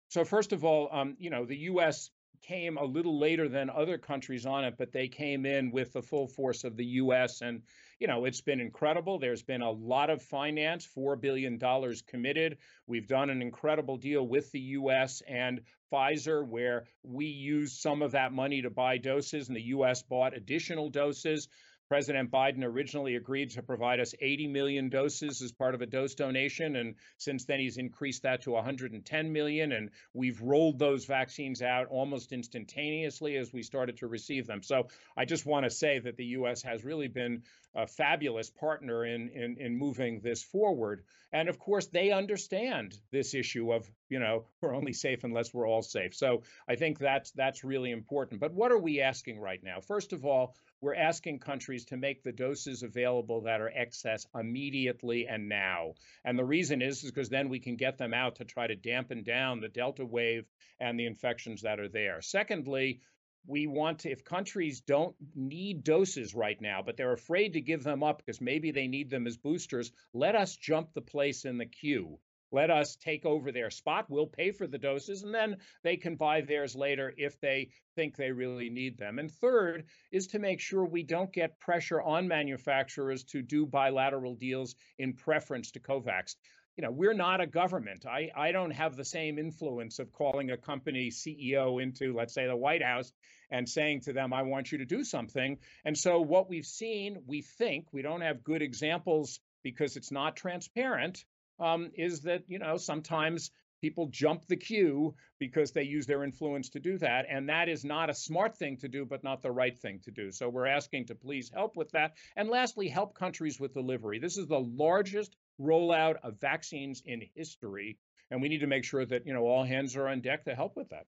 So, 0.08 0.24
first 0.24 0.52
of 0.52 0.64
all, 0.64 0.88
um, 0.92 1.16
you 1.18 1.30
know, 1.30 1.44
the 1.44 1.56
US 1.56 2.10
came 2.42 2.76
a 2.76 2.84
little 2.84 3.18
later 3.18 3.48
than 3.48 3.70
other 3.70 3.98
countries 3.98 4.46
on 4.46 4.64
it, 4.64 4.74
but 4.78 4.92
they 4.92 5.08
came 5.08 5.46
in 5.46 5.70
with 5.70 5.92
the 5.92 6.02
full 6.02 6.26
force 6.26 6.64
of 6.64 6.76
the 6.76 6.84
US. 6.84 7.42
And, 7.42 7.62
you 7.98 8.06
know, 8.06 8.24
it's 8.24 8.40
been 8.40 8.60
incredible. 8.60 9.18
There's 9.18 9.42
been 9.42 9.62
a 9.62 9.70
lot 9.70 10.10
of 10.10 10.22
finance, 10.22 10.88
$4 10.96 11.20
billion 11.20 11.58
committed. 12.06 12.58
We've 12.86 13.06
done 13.06 13.30
an 13.30 13.42
incredible 13.42 13.96
deal 13.96 14.26
with 14.26 14.50
the 14.52 14.60
US 14.60 15.22
and 15.28 15.60
Pfizer, 15.92 16.46
where 16.46 16.84
we 17.02 17.26
used 17.26 17.80
some 17.80 18.02
of 18.02 18.12
that 18.12 18.32
money 18.32 18.62
to 18.62 18.70
buy 18.70 18.98
doses, 18.98 19.48
and 19.48 19.56
the 19.56 19.74
US 19.74 20.02
bought 20.02 20.36
additional 20.36 20.88
doses. 20.88 21.48
President 21.90 22.30
Biden 22.30 22.62
originally 22.62 23.16
agreed 23.16 23.50
to 23.50 23.62
provide 23.62 23.98
us 23.98 24.14
80 24.20 24.46
million 24.46 24.90
doses 24.90 25.42
as 25.42 25.50
part 25.50 25.74
of 25.74 25.82
a 25.82 25.86
dose 25.86 26.14
donation. 26.14 26.76
And 26.76 26.94
since 27.18 27.46
then, 27.46 27.58
he's 27.58 27.78
increased 27.78 28.22
that 28.22 28.42
to 28.42 28.52
110 28.52 29.32
million. 29.32 29.72
And 29.72 29.90
we've 30.14 30.40
rolled 30.40 30.78
those 30.78 31.04
vaccines 31.04 31.62
out 31.62 31.88
almost 31.88 32.30
instantaneously 32.30 33.36
as 33.36 33.52
we 33.52 33.64
started 33.64 33.96
to 33.96 34.06
receive 34.06 34.46
them. 34.46 34.62
So 34.62 34.86
I 35.16 35.24
just 35.24 35.44
want 35.44 35.64
to 35.64 35.70
say 35.70 35.98
that 35.98 36.16
the 36.16 36.26
U.S. 36.26 36.62
has 36.62 36.84
really 36.84 37.08
been 37.08 37.42
a 37.74 37.88
fabulous 37.88 38.50
partner 38.50 39.04
in, 39.04 39.28
in, 39.30 39.56
in 39.58 39.76
moving 39.76 40.20
this 40.20 40.44
forward. 40.44 41.02
And 41.32 41.48
of 41.48 41.58
course, 41.58 41.88
they 41.88 42.12
understand 42.12 42.96
this 43.10 43.34
issue 43.34 43.72
of, 43.72 43.88
you 44.08 44.20
know, 44.20 44.44
we're 44.60 44.76
only 44.76 44.92
safe 44.92 45.24
unless 45.24 45.52
we're 45.52 45.68
all 45.68 45.82
safe. 45.82 46.14
So 46.14 46.42
I 46.68 46.76
think 46.76 47.00
that's 47.00 47.32
that's 47.32 47.64
really 47.64 47.90
important. 47.90 48.40
But 48.40 48.52
what 48.52 48.70
are 48.70 48.78
we 48.78 49.00
asking 49.00 49.40
right 49.40 49.62
now? 49.62 49.80
First 49.80 50.12
of 50.12 50.24
all, 50.24 50.54
we're 50.80 50.94
asking 50.94 51.38
countries 51.38 51.84
to 51.86 51.96
make 51.96 52.22
the 52.22 52.32
doses 52.32 52.82
available 52.82 53.42
that 53.42 53.60
are 53.60 53.72
excess 53.74 54.26
immediately 54.34 55.26
and 55.26 55.48
now. 55.48 55.94
And 56.24 56.38
the 56.38 56.44
reason 56.44 56.80
is, 56.80 57.04
is 57.04 57.10
because 57.10 57.28
then 57.28 57.48
we 57.48 57.60
can 57.60 57.76
get 57.76 57.98
them 57.98 58.14
out 58.14 58.36
to 58.36 58.44
try 58.44 58.66
to 58.66 58.76
dampen 58.76 59.22
down 59.22 59.60
the 59.60 59.68
Delta 59.68 60.04
wave 60.04 60.46
and 60.78 60.98
the 60.98 61.06
infections 61.06 61.62
that 61.62 61.80
are 61.80 61.88
there. 61.88 62.22
Secondly, 62.22 63.00
we 63.46 63.66
want 63.66 64.00
to, 64.00 64.10
if 64.10 64.24
countries 64.24 64.80
don't 64.80 65.16
need 65.34 65.84
doses 65.84 66.34
right 66.34 66.60
now, 66.60 66.82
but 66.82 66.96
they're 66.96 67.12
afraid 67.12 67.54
to 67.54 67.60
give 67.60 67.82
them 67.82 68.02
up 68.02 68.18
because 68.18 68.40
maybe 68.40 68.70
they 68.70 68.86
need 68.86 69.10
them 69.10 69.26
as 69.26 69.36
boosters, 69.36 69.92
let 70.12 70.34
us 70.34 70.56
jump 70.56 70.92
the 70.92 71.00
place 71.00 71.44
in 71.44 71.58
the 71.58 71.66
queue. 71.66 72.18
Let 72.52 72.70
us 72.70 72.96
take 72.96 73.24
over 73.24 73.52
their 73.52 73.70
spot. 73.70 74.06
We'll 74.08 74.26
pay 74.26 74.50
for 74.52 74.66
the 74.66 74.78
doses, 74.78 75.22
and 75.22 75.34
then 75.34 75.56
they 75.82 75.96
can 75.96 76.16
buy 76.16 76.40
theirs 76.40 76.74
later 76.74 77.12
if 77.16 77.40
they 77.40 77.70
think 77.94 78.16
they 78.16 78.32
really 78.32 78.70
need 78.70 78.98
them. 78.98 79.18
And 79.18 79.30
third 79.30 79.84
is 80.10 80.28
to 80.28 80.38
make 80.38 80.60
sure 80.60 80.84
we 80.84 81.02
don't 81.02 81.32
get 81.32 81.60
pressure 81.60 82.00
on 82.00 82.28
manufacturers 82.28 83.24
to 83.24 83.42
do 83.42 83.66
bilateral 83.66 84.34
deals 84.34 84.74
in 84.98 85.14
preference 85.14 85.70
to 85.72 85.80
COVAX 85.80 86.34
you 86.80 86.86
know, 86.86 86.92
we're 86.92 87.12
not 87.12 87.42
a 87.42 87.46
government. 87.46 88.06
I, 88.06 88.30
I 88.34 88.52
don't 88.52 88.70
have 88.70 88.96
the 88.96 89.04
same 89.04 89.38
influence 89.38 89.98
of 89.98 90.12
calling 90.12 90.50
a 90.50 90.56
company 90.56 91.10
CEO 91.10 91.82
into, 91.82 92.14
let's 92.14 92.32
say, 92.32 92.46
the 92.46 92.56
White 92.56 92.82
House 92.82 93.12
and 93.50 93.68
saying 93.68 94.00
to 94.02 94.14
them, 94.14 94.32
I 94.32 94.42
want 94.42 94.72
you 94.72 94.78
to 94.78 94.86
do 94.86 95.04
something. 95.04 95.58
And 95.84 95.94
so 95.98 96.20
what 96.20 96.48
we've 96.48 96.64
seen, 96.64 97.18
we 97.26 97.42
think, 97.42 97.88
we 97.92 98.00
don't 98.00 98.22
have 98.22 98.44
good 98.44 98.62
examples 98.62 99.40
because 99.62 99.96
it's 99.96 100.10
not 100.10 100.36
transparent, 100.36 101.24
um, 101.60 101.90
is 101.94 102.22
that, 102.22 102.42
you 102.48 102.58
know, 102.58 102.76
sometimes 102.76 103.50
people 103.80 104.08
jump 104.10 104.46
the 104.46 104.56
queue 104.56 105.14
because 105.38 105.72
they 105.72 105.82
use 105.82 106.06
their 106.06 106.24
influence 106.24 106.68
to 106.70 106.80
do 106.80 106.98
that. 106.98 107.26
And 107.30 107.48
that 107.48 107.68
is 107.68 107.84
not 107.84 108.10
a 108.10 108.14
smart 108.14 108.56
thing 108.56 108.76
to 108.78 108.88
do, 108.88 109.04
but 109.04 109.24
not 109.24 109.42
the 109.42 109.50
right 109.50 109.76
thing 109.78 110.00
to 110.04 110.10
do. 110.10 110.30
So 110.30 110.48
we're 110.48 110.66
asking 110.66 111.06
to 111.06 111.14
please 111.14 111.50
help 111.52 111.76
with 111.76 111.90
that. 111.92 112.12
And 112.36 112.48
lastly, 112.48 112.88
help 112.88 113.14
countries 113.14 113.58
with 113.58 113.72
delivery. 113.72 114.18
This 114.18 114.36
is 114.36 114.46
the 114.46 114.60
largest 114.60 115.36
rollout 115.60 116.16
of 116.22 116.40
vaccines 116.40 117.02
in 117.06 117.22
history. 117.34 117.98
And 118.30 118.40
we 118.40 118.48
need 118.48 118.60
to 118.60 118.66
make 118.66 118.84
sure 118.84 119.04
that, 119.06 119.26
you 119.26 119.32
know, 119.32 119.46
all 119.46 119.64
hands 119.64 119.96
are 119.96 120.08
on 120.08 120.20
deck 120.20 120.44
to 120.44 120.54
help 120.54 120.76
with 120.76 120.90
that. 120.90 121.06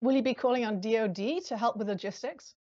Will 0.00 0.12
you 0.12 0.22
be 0.22 0.34
calling 0.34 0.64
on 0.64 0.80
DOD 0.80 1.44
to 1.46 1.56
help 1.56 1.76
with 1.76 1.88
logistics? 1.88 2.54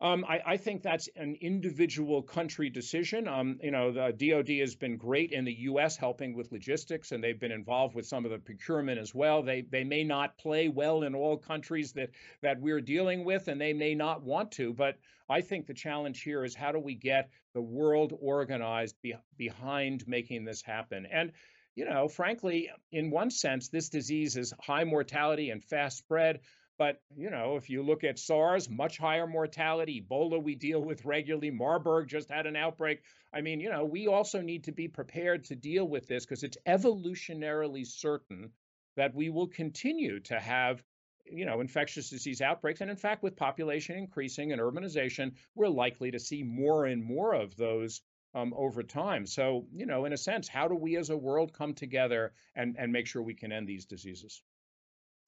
Um, 0.00 0.24
I, 0.28 0.40
I, 0.46 0.56
think 0.56 0.82
that's 0.82 1.08
an 1.16 1.36
individual 1.40 2.22
country 2.22 2.70
decision. 2.70 3.26
Um, 3.26 3.58
you 3.60 3.72
know, 3.72 3.90
the 3.90 4.12
DoD 4.12 4.60
has 4.60 4.76
been 4.76 4.96
great 4.96 5.32
in 5.32 5.44
the 5.44 5.52
U.S. 5.62 5.96
helping 5.96 6.36
with 6.36 6.52
logistics, 6.52 7.10
and 7.10 7.22
they've 7.22 7.38
been 7.38 7.50
involved 7.50 7.96
with 7.96 8.06
some 8.06 8.24
of 8.24 8.30
the 8.30 8.38
procurement 8.38 9.00
as 9.00 9.12
well. 9.12 9.42
They 9.42 9.62
they 9.62 9.82
may 9.82 10.04
not 10.04 10.38
play 10.38 10.68
well 10.68 11.02
in 11.02 11.16
all 11.16 11.36
countries 11.36 11.92
that 11.94 12.10
that 12.42 12.60
we're 12.60 12.80
dealing 12.80 13.24
with, 13.24 13.48
and 13.48 13.60
they 13.60 13.72
may 13.72 13.96
not 13.96 14.22
want 14.22 14.52
to. 14.52 14.72
But 14.72 14.98
I 15.28 15.40
think 15.40 15.66
the 15.66 15.74
challenge 15.74 16.22
here 16.22 16.44
is 16.44 16.54
how 16.54 16.70
do 16.70 16.78
we 16.78 16.94
get 16.94 17.30
the 17.52 17.62
world 17.62 18.12
organized 18.20 18.94
be, 19.02 19.16
behind 19.36 20.06
making 20.06 20.44
this 20.44 20.62
happen? 20.62 21.06
And 21.06 21.32
you 21.74 21.84
know, 21.84 22.06
frankly, 22.06 22.70
in 22.92 23.10
one 23.10 23.30
sense, 23.30 23.68
this 23.68 23.88
disease 23.88 24.36
is 24.36 24.54
high 24.60 24.84
mortality 24.84 25.50
and 25.50 25.64
fast 25.64 25.98
spread. 25.98 26.38
But, 26.78 27.02
you 27.16 27.28
know, 27.30 27.56
if 27.56 27.68
you 27.68 27.82
look 27.82 28.04
at 28.04 28.20
SARS, 28.20 28.70
much 28.70 28.98
higher 28.98 29.26
mortality. 29.26 30.00
Ebola, 30.00 30.40
we 30.40 30.54
deal 30.54 30.80
with 30.80 31.04
regularly. 31.04 31.50
Marburg 31.50 32.08
just 32.08 32.30
had 32.30 32.46
an 32.46 32.54
outbreak. 32.54 33.02
I 33.34 33.40
mean, 33.40 33.58
you 33.58 33.68
know, 33.68 33.84
we 33.84 34.06
also 34.06 34.40
need 34.40 34.64
to 34.64 34.72
be 34.72 34.86
prepared 34.86 35.44
to 35.46 35.56
deal 35.56 35.86
with 35.86 36.06
this 36.06 36.24
because 36.24 36.44
it's 36.44 36.56
evolutionarily 36.66 37.84
certain 37.84 38.52
that 38.96 39.14
we 39.14 39.28
will 39.28 39.48
continue 39.48 40.20
to 40.20 40.38
have, 40.38 40.80
you 41.26 41.46
know, 41.46 41.60
infectious 41.60 42.10
disease 42.10 42.40
outbreaks. 42.40 42.80
And 42.80 42.90
in 42.90 42.96
fact, 42.96 43.24
with 43.24 43.36
population 43.36 43.96
increasing 43.96 44.52
and 44.52 44.60
urbanization, 44.60 45.32
we're 45.56 45.68
likely 45.68 46.12
to 46.12 46.20
see 46.20 46.44
more 46.44 46.86
and 46.86 47.04
more 47.04 47.34
of 47.34 47.56
those 47.56 48.02
um, 48.34 48.54
over 48.56 48.84
time. 48.84 49.26
So, 49.26 49.66
you 49.74 49.86
know, 49.86 50.04
in 50.04 50.12
a 50.12 50.16
sense, 50.16 50.46
how 50.46 50.68
do 50.68 50.76
we 50.76 50.96
as 50.96 51.10
a 51.10 51.16
world 51.16 51.52
come 51.52 51.74
together 51.74 52.32
and, 52.54 52.76
and 52.78 52.92
make 52.92 53.08
sure 53.08 53.20
we 53.20 53.34
can 53.34 53.50
end 53.50 53.66
these 53.68 53.86
diseases? 53.86 54.42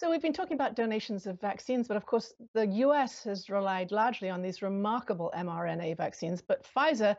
So 0.01 0.11
we've 0.11 0.23
been 0.23 0.33
talking 0.33 0.55
about 0.55 0.77
donations 0.77 1.27
of 1.27 1.39
vaccines, 1.43 1.87
but 1.87 1.99
of 1.99 2.07
course 2.07 2.33
the 2.55 2.67
US 2.67 3.23
has 3.25 3.51
relied 3.51 3.93
largely 3.93 4.31
on 4.31 4.41
these 4.41 4.63
remarkable 4.63 5.31
mRNA 5.37 5.95
vaccines, 5.99 6.41
but 6.41 6.67
Pfizer 6.75 7.15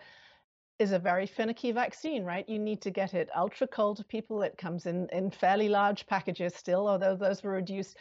is 0.80 0.92
a 0.92 0.98
very 0.98 1.28
finicky 1.28 1.72
vaccine, 1.72 2.24
right? 2.24 2.50
You 2.50 2.58
need 2.58 2.82
to 2.82 2.90
get 2.90 3.14
it 3.14 3.30
ultra 3.36 3.68
cold 3.68 3.98
to 3.98 4.04
people. 4.04 4.42
It 4.42 4.58
comes 4.58 4.88
in, 4.88 5.08
in 5.10 5.30
fairly 5.30 5.70
large 5.70 6.08
packages 6.08 6.56
still, 6.56 6.88
although 6.88 7.16
those 7.16 7.44
were 7.44 7.52
reduced. 7.52 7.98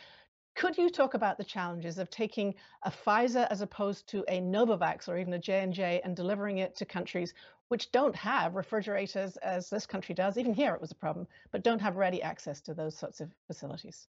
Could 0.54 0.78
you 0.78 0.88
talk 0.88 1.12
about 1.12 1.36
the 1.36 1.44
challenges 1.44 1.98
of 1.98 2.08
taking 2.08 2.54
a 2.84 2.90
Pfizer 2.90 3.46
as 3.50 3.60
opposed 3.60 4.08
to 4.08 4.24
a 4.28 4.40
Novavax 4.40 5.10
or 5.10 5.18
even 5.18 5.34
a 5.34 5.38
J&J 5.38 6.00
and 6.04 6.16
delivering 6.16 6.56
it 6.56 6.74
to 6.76 6.86
countries 6.86 7.34
which 7.68 7.92
don't 7.92 8.16
have 8.16 8.54
refrigerators 8.54 9.36
as 9.42 9.68
this 9.68 9.84
country 9.84 10.14
does? 10.14 10.38
Even 10.38 10.54
here 10.54 10.74
it 10.74 10.80
was 10.80 10.90
a 10.90 10.94
problem, 10.94 11.26
but 11.50 11.64
don't 11.64 11.82
have 11.82 11.96
ready 11.96 12.22
access 12.22 12.62
to 12.62 12.72
those 12.72 12.96
sorts 12.96 13.20
of 13.20 13.30
facilities. 13.46 14.08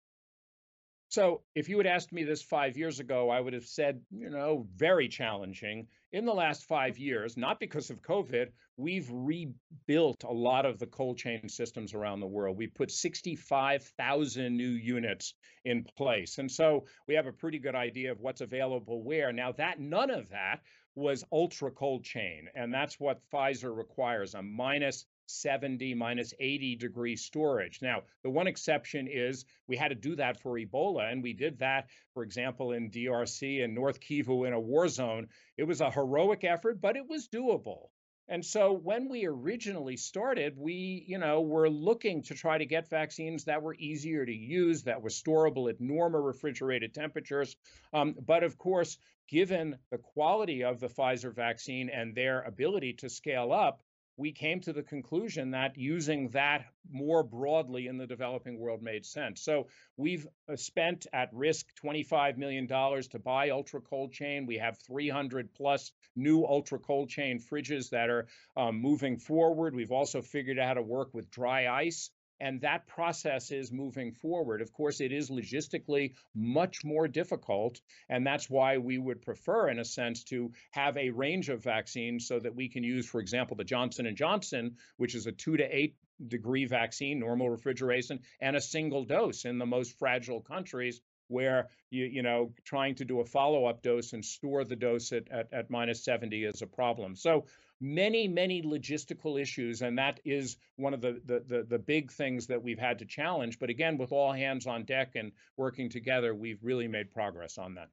So 1.12 1.42
if 1.55 1.68
you 1.68 1.77
had 1.77 1.87
asked 1.87 2.11
me 2.11 2.25
this 2.25 2.40
five 2.40 2.79
years 2.79 2.98
ago, 2.98 3.29
I 3.29 3.38
would 3.38 3.53
have 3.53 3.66
said, 3.66 4.01
you 4.11 4.31
know, 4.31 4.66
very 4.75 5.09
challenging. 5.09 5.87
In 6.12 6.25
the 6.25 6.33
last 6.33 6.64
five 6.64 6.98
years, 6.98 7.37
not 7.37 7.61
because 7.61 7.90
of 7.90 8.01
COVID, 8.01 8.46
we've 8.79 9.11
rebuilt 9.12 10.25
a 10.25 10.33
lot 10.33 10.64
of 10.64 10.79
the 10.79 10.87
cold 10.87 11.18
chain 11.18 11.51
systems 11.51 11.92
around 11.92 12.20
the 12.20 12.27
world. 12.27 12.57
We 12.57 12.66
put 12.66 12.90
65,000 12.90 14.57
new 14.57 14.70
units 14.70 15.35
in 15.66 15.85
place. 15.98 16.38
And 16.38 16.51
so 16.51 16.87
we 17.07 17.12
have 17.12 17.27
a 17.27 17.33
pretty 17.33 17.59
good 17.59 17.75
idea 17.75 18.11
of 18.11 18.20
what's 18.20 18.40
available 18.40 19.03
where. 19.03 19.35
Now 19.35 19.53
that 19.53 19.81
none 19.81 20.09
of 20.09 20.31
that 20.31 20.61
was 20.94 21.25
ultra 21.31 21.70
cold 21.72 22.05
chain. 22.05 22.48
And 22.55 22.72
that's 22.72 22.98
what 22.98 23.20
Pfizer 23.31 23.77
requires, 23.77 24.33
a 24.33 24.42
minus 24.42 25.05
70, 25.33 25.95
minus 25.95 26.35
80 26.38 26.77
degree 26.77 27.16
storage. 27.16 27.81
Now, 27.83 28.03
the 28.23 28.31
one 28.31 28.47
exception 28.47 29.09
is 29.09 29.45
we 29.66 29.77
had 29.77 29.88
to 29.88 29.95
do 29.95 30.16
that 30.16 30.40
for 30.40 30.59
Ebola, 30.59 31.11
and 31.11 31.23
we 31.23 31.33
did 31.33 31.59
that, 31.59 31.88
for 32.14 32.23
example, 32.23 32.73
in 32.73 32.90
DRC 32.90 33.64
and 33.64 33.75
North 33.75 34.01
Kivu 34.01 34.47
in 34.47 34.53
a 34.53 34.61
war 34.61 34.88
zone. 34.88 35.29
It 35.57 35.64
was 35.64 35.81
a 35.81 35.90
heroic 35.90 36.45
effort, 36.45 36.81
but 36.81 36.97
it 36.97 37.09
was 37.09 37.29
doable. 37.29 37.88
And 38.29 38.45
so 38.45 38.73
when 38.73 39.09
we 39.09 39.27
originally 39.27 39.97
started, 39.97 40.57
we, 40.57 41.05
you 41.07 41.18
know, 41.18 41.42
were 41.42 41.68
looking 41.68 42.23
to 42.23 42.35
try 42.35 42.57
to 42.57 42.64
get 42.64 42.88
vaccines 42.88 43.45
that 43.45 43.62
were 43.62 43.75
easier 43.75 44.25
to 44.25 44.33
use, 44.33 44.85
that 44.85 45.03
were 45.03 45.11
storable 45.11 45.68
at 45.68 45.81
normal 45.81 46.21
refrigerated 46.21 46.95
temperatures. 46.95 47.57
Um, 47.92 48.14
but 48.25 48.42
of 48.42 48.57
course, 48.57 48.97
given 49.29 49.77
the 49.90 49.99
quality 49.99 50.62
of 50.62 50.79
the 50.79 50.88
Pfizer 50.88 51.35
vaccine 51.35 51.90
and 51.90 52.14
their 52.14 52.42
ability 52.42 52.95
to 52.95 53.09
scale 53.09 53.53
up, 53.53 53.83
we 54.16 54.33
came 54.33 54.61
to 54.61 54.72
the 54.72 54.83
conclusion 54.83 55.51
that 55.53 55.77
using 55.77 56.29
that 56.31 56.66
more 56.90 57.22
broadly 57.22 57.87
in 57.87 57.96
the 57.96 58.07
developing 58.07 58.59
world 58.59 58.83
made 58.83 59.07
sense. 59.07 59.42
So 59.42 59.68
we've 59.96 60.27
uh, 60.48 60.57
spent 60.57 61.07
at 61.12 61.31
risk 61.33 61.66
$25 61.83 62.37
million 62.37 62.68
to 62.68 63.18
buy 63.18 63.51
ultra 63.51 63.81
cold 63.81 64.12
chain. 64.12 64.46
We 64.46 64.59
have 64.59 64.79
300 64.87 65.55
plus 65.55 65.92
new 66.14 66.44
ultra 66.44 66.79
cold 66.79 67.09
chain 67.09 67.40
fridges 67.40 67.90
that 67.90 68.11
are 68.11 68.27
um, 68.57 68.81
moving 68.81 69.18
forward. 69.18 69.75
We've 69.75 69.92
also 69.92 70.20
figured 70.20 70.59
out 70.59 70.68
how 70.68 70.75
to 70.75 70.83
work 70.83 71.14
with 71.14 71.31
dry 71.31 71.68
ice 71.68 72.11
and 72.43 72.61
that 72.63 72.89
process 72.89 73.53
is 73.53 73.71
moving 73.71 74.13
forward. 74.13 74.61
Of 74.61 74.73
course, 74.73 75.01
it 75.01 75.13
is 75.13 75.31
logistically 75.31 76.15
much 76.35 76.85
more 76.85 77.07
difficult, 77.07 77.81
and 78.09 78.27
that's 78.27 78.51
why 78.51 78.79
we 78.79 78.99
would 78.99 79.23
prefer, 79.23 79.69
in 79.69 79.79
a 79.79 79.85
sense, 79.85 80.25
to 80.25 80.51
have 80.73 80.97
a 80.97 81.11
range 81.11 81.49
of 81.49 81.63
vaccines 81.63 82.27
so 82.27 82.41
that 82.41 82.57
we 82.57 82.69
can 82.69 82.83
use, 82.83 83.09
for 83.09 83.21
example, 83.21 83.57
the 83.57 83.65
Johnson 83.65 84.07
and 84.07 84.17
Johnson, 84.17 84.77
which 84.97 85.15
is 85.15 85.29
a 85.29 85.33
two 85.33 85.57
to 85.57 85.65
eight 85.65 85.95
degree 86.27 86.65
vaccine, 86.65 87.21
normal 87.21 87.49
refrigeration, 87.49 88.19
and 88.41 88.57
a 88.57 88.61
single 88.61 89.05
dose 89.05 89.45
in 89.45 89.59
the 89.59 89.67
most 89.67 89.97
fragile 90.01 90.41
countries 90.41 91.01
where 91.29 91.69
you 91.91 92.05
you 92.05 92.23
know 92.23 92.53
trying 92.65 92.97
to 92.97 93.05
do 93.05 93.21
a 93.21 93.25
follow-up 93.25 93.83
dose 93.83 94.13
and 94.13 94.25
store 94.25 94.65
the 94.65 94.77
dose 94.77 95.13
at, 95.13 95.31
at, 95.31 95.53
at 95.53 95.71
minus 95.71 96.05
70 96.05 96.45
is 96.45 96.63
a 96.63 96.67
problem 96.67 97.17
so 97.17 97.47
many 97.83 98.29
many 98.29 98.62
logistical 98.62 99.40
issues 99.40 99.83
and 99.83 99.99
that 99.99 100.21
is 100.25 100.57
one 100.77 100.95
of 100.95 101.01
the, 101.01 101.21
the, 101.27 101.42
the 101.49 101.62
the 101.64 101.79
big 101.79 102.12
things 102.12 102.47
that 102.47 102.62
we've 102.62 102.79
had 102.79 102.97
to 102.97 103.05
challenge 103.05 103.59
but 103.59 103.68
again 103.68 103.99
with 103.99 104.12
all 104.12 104.33
hands 104.33 104.68
on 104.68 104.85
deck 104.85 105.16
and 105.16 105.33
working 105.57 105.90
together 105.90 106.33
we've 106.33 106.62
really 106.62 106.87
made 106.87 107.11
progress 107.11 107.59
on 107.59 107.75
that 107.75 107.88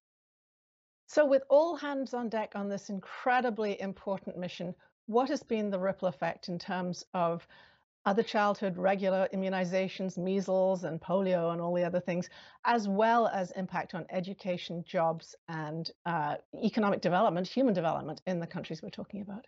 so 1.08 1.26
with 1.26 1.42
all 1.50 1.76
hands 1.76 2.14
on 2.14 2.30
deck 2.30 2.52
on 2.54 2.70
this 2.70 2.90
incredibly 2.90 3.82
important 3.82 4.38
mission 4.38 4.76
what 5.08 5.28
has 5.28 5.42
been 5.42 5.72
the 5.72 5.80
ripple 5.80 6.08
effect 6.08 6.50
in 6.50 6.60
terms 6.60 7.04
of 7.16 7.48
other 8.06 8.24
childhood 8.24 8.78
regular 8.78 9.28
immunizations, 9.34 10.18
measles 10.18 10.84
and 10.84 11.02
polio 11.02 11.52
and 11.52 11.60
all 11.62 11.74
the 11.74 11.84
other 11.84 12.00
things, 12.00 12.30
as 12.64 12.88
well 12.88 13.28
as 13.28 13.52
impact 13.52 13.94
on 13.94 14.06
education, 14.10 14.84
jobs, 14.88 15.36
and 15.50 15.92
uh, 16.06 16.36
economic 16.64 17.02
development, 17.02 17.48
human 17.48 17.74
development 17.74 18.22
in 18.26 18.40
the 18.40 18.48
countries 18.48 18.82
we're 18.82 18.90
talking 18.90 19.22
about? 19.22 19.46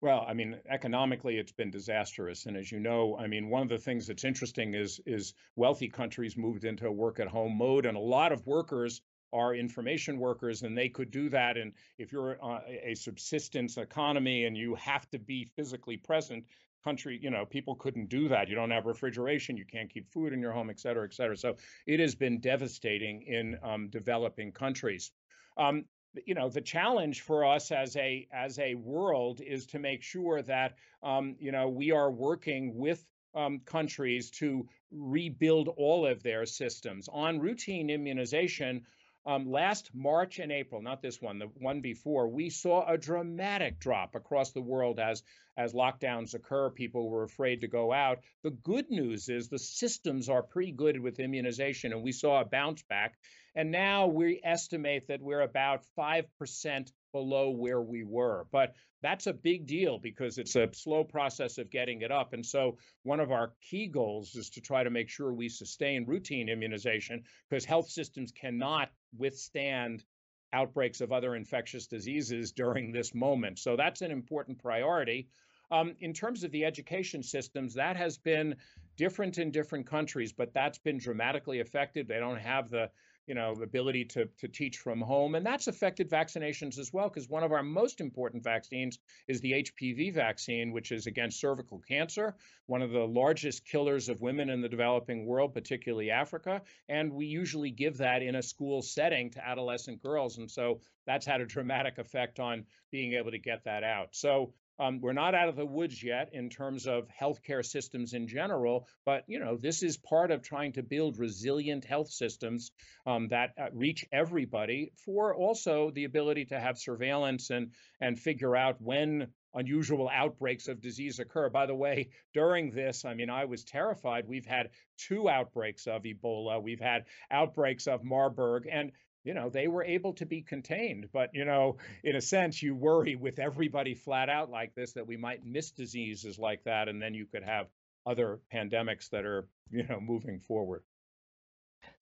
Well, 0.00 0.24
I 0.28 0.32
mean, 0.32 0.60
economically, 0.70 1.38
it's 1.38 1.50
been 1.50 1.72
disastrous, 1.72 2.46
and 2.46 2.56
as 2.56 2.70
you 2.70 2.78
know, 2.78 3.16
I 3.18 3.26
mean, 3.26 3.48
one 3.48 3.62
of 3.62 3.68
the 3.68 3.78
things 3.78 4.06
that's 4.06 4.22
interesting 4.24 4.74
is 4.74 5.00
is 5.06 5.34
wealthy 5.56 5.88
countries 5.88 6.36
moved 6.36 6.64
into 6.64 6.86
a 6.86 6.92
work-at-home 6.92 7.58
mode, 7.58 7.84
and 7.84 7.96
a 7.96 8.00
lot 8.00 8.30
of 8.30 8.46
workers 8.46 9.02
are 9.32 9.56
information 9.56 10.18
workers, 10.18 10.62
and 10.62 10.78
they 10.78 10.88
could 10.88 11.10
do 11.10 11.28
that. 11.30 11.56
And 11.56 11.72
if 11.98 12.12
you're 12.12 12.38
a 12.84 12.94
subsistence 12.94 13.76
economy 13.76 14.44
and 14.44 14.56
you 14.56 14.76
have 14.76 15.10
to 15.10 15.18
be 15.18 15.50
physically 15.56 15.96
present, 15.96 16.44
country, 16.84 17.18
you 17.20 17.30
know, 17.30 17.44
people 17.44 17.74
couldn't 17.74 18.08
do 18.08 18.28
that. 18.28 18.48
You 18.48 18.54
don't 18.54 18.70
have 18.70 18.86
refrigeration, 18.86 19.56
you 19.56 19.66
can't 19.66 19.90
keep 19.90 20.08
food 20.08 20.32
in 20.32 20.40
your 20.40 20.52
home, 20.52 20.70
et 20.70 20.78
cetera, 20.78 21.04
et 21.04 21.12
cetera. 21.12 21.36
So 21.36 21.56
it 21.86 21.98
has 21.98 22.14
been 22.14 22.40
devastating 22.40 23.22
in 23.22 23.58
um, 23.62 23.88
developing 23.90 24.52
countries. 24.52 25.10
Um, 25.56 25.84
you 26.26 26.34
know 26.34 26.48
the 26.48 26.60
challenge 26.60 27.20
for 27.20 27.44
us 27.44 27.70
as 27.70 27.96
a 27.96 28.26
as 28.32 28.58
a 28.58 28.74
world 28.74 29.40
is 29.40 29.66
to 29.66 29.78
make 29.78 30.02
sure 30.02 30.42
that 30.42 30.76
um, 31.02 31.36
you 31.38 31.52
know 31.52 31.68
we 31.68 31.92
are 31.92 32.10
working 32.10 32.76
with 32.76 33.04
um, 33.34 33.60
countries 33.60 34.30
to 34.30 34.66
rebuild 34.90 35.68
all 35.76 36.06
of 36.06 36.22
their 36.22 36.46
systems 36.46 37.08
on 37.12 37.38
routine 37.38 37.90
immunization 37.90 38.84
um, 39.28 39.50
last 39.50 39.90
March 39.94 40.38
and 40.38 40.50
April, 40.50 40.80
not 40.80 41.02
this 41.02 41.20
one, 41.20 41.38
the 41.38 41.50
one 41.58 41.82
before, 41.82 42.28
we 42.28 42.48
saw 42.48 42.86
a 42.86 42.96
dramatic 42.96 43.78
drop 43.78 44.14
across 44.14 44.52
the 44.52 44.62
world 44.62 44.98
as 44.98 45.22
as 45.58 45.74
lockdowns 45.74 46.34
occur. 46.34 46.70
People 46.70 47.10
were 47.10 47.24
afraid 47.24 47.60
to 47.60 47.68
go 47.68 47.92
out. 47.92 48.20
The 48.42 48.52
good 48.52 48.90
news 48.90 49.28
is 49.28 49.48
the 49.48 49.58
systems 49.58 50.30
are 50.30 50.42
pretty 50.42 50.72
good 50.72 50.98
with 50.98 51.20
immunization, 51.20 51.92
and 51.92 52.02
we 52.02 52.12
saw 52.12 52.40
a 52.40 52.46
bounce 52.46 52.82
back. 52.84 53.18
And 53.58 53.72
now 53.72 54.06
we 54.06 54.40
estimate 54.44 55.08
that 55.08 55.20
we're 55.20 55.40
about 55.40 55.84
five 55.96 56.26
percent 56.38 56.92
below 57.10 57.50
where 57.50 57.82
we 57.82 58.04
were. 58.04 58.46
But 58.52 58.76
that's 59.02 59.26
a 59.26 59.32
big 59.32 59.66
deal 59.66 59.98
because 59.98 60.38
it's 60.38 60.54
a 60.54 60.72
slow 60.72 61.02
process 61.02 61.58
of 61.58 61.68
getting 61.68 62.02
it 62.02 62.12
up. 62.12 62.34
And 62.34 62.46
so, 62.46 62.78
one 63.02 63.18
of 63.18 63.32
our 63.32 63.54
key 63.60 63.88
goals 63.88 64.36
is 64.36 64.48
to 64.50 64.60
try 64.60 64.84
to 64.84 64.90
make 64.90 65.08
sure 65.08 65.32
we 65.32 65.48
sustain 65.48 66.06
routine 66.06 66.48
immunization 66.48 67.24
because 67.50 67.64
health 67.64 67.90
systems 67.90 68.30
cannot 68.30 68.90
withstand 69.18 70.04
outbreaks 70.52 71.00
of 71.00 71.10
other 71.10 71.34
infectious 71.34 71.88
diseases 71.88 72.52
during 72.52 72.92
this 72.92 73.12
moment. 73.12 73.58
So, 73.58 73.74
that's 73.74 74.02
an 74.02 74.12
important 74.12 74.60
priority. 74.60 75.30
Um, 75.72 75.96
in 75.98 76.12
terms 76.12 76.44
of 76.44 76.52
the 76.52 76.64
education 76.64 77.24
systems, 77.24 77.74
that 77.74 77.96
has 77.96 78.18
been 78.18 78.54
different 78.96 79.38
in 79.38 79.50
different 79.50 79.88
countries, 79.88 80.32
but 80.32 80.54
that's 80.54 80.78
been 80.78 80.98
dramatically 80.98 81.58
affected. 81.58 82.06
They 82.06 82.20
don't 82.20 82.38
have 82.38 82.70
the 82.70 82.90
you 83.28 83.34
know, 83.34 83.52
ability 83.62 84.06
to, 84.06 84.26
to 84.38 84.48
teach 84.48 84.78
from 84.78 85.02
home. 85.02 85.34
And 85.34 85.44
that's 85.44 85.66
affected 85.66 86.08
vaccinations 86.08 86.78
as 86.78 86.92
well, 86.92 87.08
because 87.08 87.28
one 87.28 87.44
of 87.44 87.52
our 87.52 87.62
most 87.62 88.00
important 88.00 88.42
vaccines 88.42 88.98
is 89.28 89.42
the 89.42 89.52
HPV 89.52 90.14
vaccine, 90.14 90.72
which 90.72 90.90
is 90.90 91.06
against 91.06 91.38
cervical 91.38 91.78
cancer, 91.86 92.34
one 92.66 92.80
of 92.80 92.90
the 92.90 93.06
largest 93.06 93.66
killers 93.66 94.08
of 94.08 94.22
women 94.22 94.48
in 94.48 94.62
the 94.62 94.68
developing 94.68 95.26
world, 95.26 95.52
particularly 95.52 96.10
Africa. 96.10 96.62
And 96.88 97.12
we 97.12 97.26
usually 97.26 97.70
give 97.70 97.98
that 97.98 98.22
in 98.22 98.36
a 98.36 98.42
school 98.42 98.80
setting 98.80 99.30
to 99.32 99.46
adolescent 99.46 100.02
girls. 100.02 100.38
And 100.38 100.50
so 100.50 100.80
that's 101.06 101.26
had 101.26 101.42
a 101.42 101.46
dramatic 101.46 101.98
effect 101.98 102.40
on 102.40 102.64
being 102.90 103.12
able 103.12 103.30
to 103.30 103.38
get 103.38 103.64
that 103.64 103.84
out. 103.84 104.08
So 104.12 104.54
um, 104.78 105.00
we're 105.00 105.12
not 105.12 105.34
out 105.34 105.48
of 105.48 105.56
the 105.56 105.66
woods 105.66 106.02
yet 106.02 106.30
in 106.32 106.50
terms 106.50 106.86
of 106.86 107.08
healthcare 107.08 107.64
systems 107.64 108.12
in 108.12 108.28
general, 108.28 108.86
but 109.04 109.24
you 109.26 109.38
know 109.38 109.56
this 109.56 109.82
is 109.82 109.96
part 109.96 110.30
of 110.30 110.42
trying 110.42 110.72
to 110.72 110.82
build 110.82 111.18
resilient 111.18 111.84
health 111.84 112.10
systems 112.10 112.70
um, 113.06 113.28
that 113.28 113.50
uh, 113.60 113.66
reach 113.72 114.04
everybody 114.12 114.92
for 115.04 115.34
also 115.34 115.90
the 115.90 116.04
ability 116.04 116.46
to 116.46 116.58
have 116.58 116.78
surveillance 116.78 117.50
and 117.50 117.72
and 118.00 118.18
figure 118.18 118.56
out 118.56 118.80
when 118.80 119.28
unusual 119.54 120.08
outbreaks 120.12 120.68
of 120.68 120.80
disease 120.80 121.18
occur. 121.18 121.48
By 121.48 121.66
the 121.66 121.74
way, 121.74 122.10
during 122.34 122.70
this, 122.70 123.04
I 123.04 123.14
mean, 123.14 123.30
I 123.30 123.46
was 123.46 123.64
terrified. 123.64 124.28
We've 124.28 124.46
had 124.46 124.70
two 124.96 125.28
outbreaks 125.28 125.86
of 125.86 126.02
Ebola. 126.02 126.62
We've 126.62 126.80
had 126.80 127.04
outbreaks 127.30 127.86
of 127.86 128.04
Marburg. 128.04 128.68
And 128.70 128.92
you 129.24 129.34
know, 129.34 129.48
they 129.50 129.68
were 129.68 129.84
able 129.84 130.12
to 130.14 130.26
be 130.26 130.42
contained. 130.42 131.08
But, 131.12 131.30
you 131.34 131.44
know, 131.44 131.76
in 132.04 132.16
a 132.16 132.20
sense, 132.20 132.62
you 132.62 132.74
worry 132.74 133.16
with 133.16 133.38
everybody 133.38 133.94
flat 133.94 134.28
out 134.28 134.50
like 134.50 134.74
this 134.74 134.92
that 134.92 135.06
we 135.06 135.16
might 135.16 135.44
miss 135.44 135.70
diseases 135.70 136.38
like 136.38 136.64
that. 136.64 136.88
And 136.88 137.00
then 137.00 137.14
you 137.14 137.26
could 137.26 137.42
have 137.42 137.66
other 138.06 138.40
pandemics 138.52 139.10
that 139.10 139.24
are, 139.24 139.46
you 139.70 139.84
know, 139.86 140.00
moving 140.00 140.40
forward. 140.40 140.82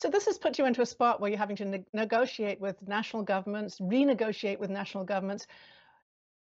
So 0.00 0.08
this 0.08 0.26
has 0.26 0.38
put 0.38 0.58
you 0.58 0.66
into 0.66 0.82
a 0.82 0.86
spot 0.86 1.20
where 1.20 1.30
you're 1.30 1.38
having 1.38 1.56
to 1.56 1.64
ne- 1.64 1.84
negotiate 1.92 2.60
with 2.60 2.76
national 2.86 3.22
governments, 3.22 3.78
renegotiate 3.80 4.58
with 4.58 4.70
national 4.70 5.04
governments. 5.04 5.46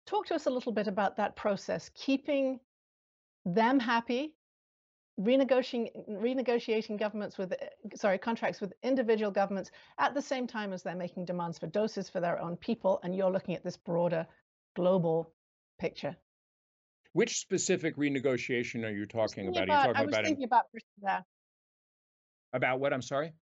Talk 0.06 0.26
to 0.26 0.34
us 0.34 0.46
a 0.46 0.50
little 0.50 0.72
bit 0.72 0.88
about 0.88 1.16
that 1.16 1.36
process, 1.36 1.90
keeping 1.94 2.60
them 3.44 3.78
happy 3.78 4.34
renegotiating 5.20 5.90
renegotiating 6.10 6.98
governments 6.98 7.38
with 7.38 7.54
sorry 7.94 8.18
contracts 8.18 8.60
with 8.60 8.74
individual 8.82 9.30
governments 9.30 9.70
at 9.98 10.14
the 10.14 10.20
same 10.20 10.46
time 10.46 10.72
as 10.74 10.82
they're 10.82 10.94
making 10.94 11.24
demands 11.24 11.58
for 11.58 11.66
doses 11.68 12.08
for 12.10 12.20
their 12.20 12.38
own 12.40 12.54
people 12.56 13.00
and 13.02 13.16
you're 13.16 13.30
looking 13.30 13.54
at 13.54 13.64
this 13.64 13.78
broader 13.78 14.26
global 14.74 15.32
picture 15.78 16.14
which 17.14 17.38
specific 17.38 17.96
renegotiation 17.96 18.84
are 18.84 18.90
you 18.90 19.06
talking 19.06 19.48
about? 19.48 19.62
about? 19.64 19.86
Are 19.86 19.88
you 19.88 19.94
talking 19.94 19.96
I 19.96 20.04
was 20.04 20.12
about 20.12 20.24
thinking 20.26 20.44
about 20.44 20.70
Britain 20.70 20.88
there. 21.00 21.24
About 22.52 22.78
what? 22.78 22.92
I'm 22.92 23.00
sorry. 23.00 23.32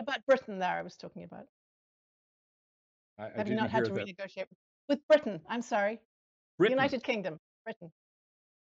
About 0.00 0.26
Britain 0.26 0.58
there. 0.58 0.76
I 0.76 0.82
was 0.82 0.96
talking 0.96 1.22
about. 1.22 1.44
I, 3.20 3.26
I 3.26 3.30
Have 3.36 3.46
you 3.46 3.54
not 3.54 3.70
had 3.70 3.84
to 3.84 3.92
that. 3.92 4.06
renegotiate 4.08 4.46
with 4.88 4.98
Britain? 5.06 5.40
I'm 5.48 5.62
sorry. 5.62 6.00
Britain. 6.58 6.72
United 6.76 7.04
Kingdom. 7.04 7.38
Britain. 7.64 7.92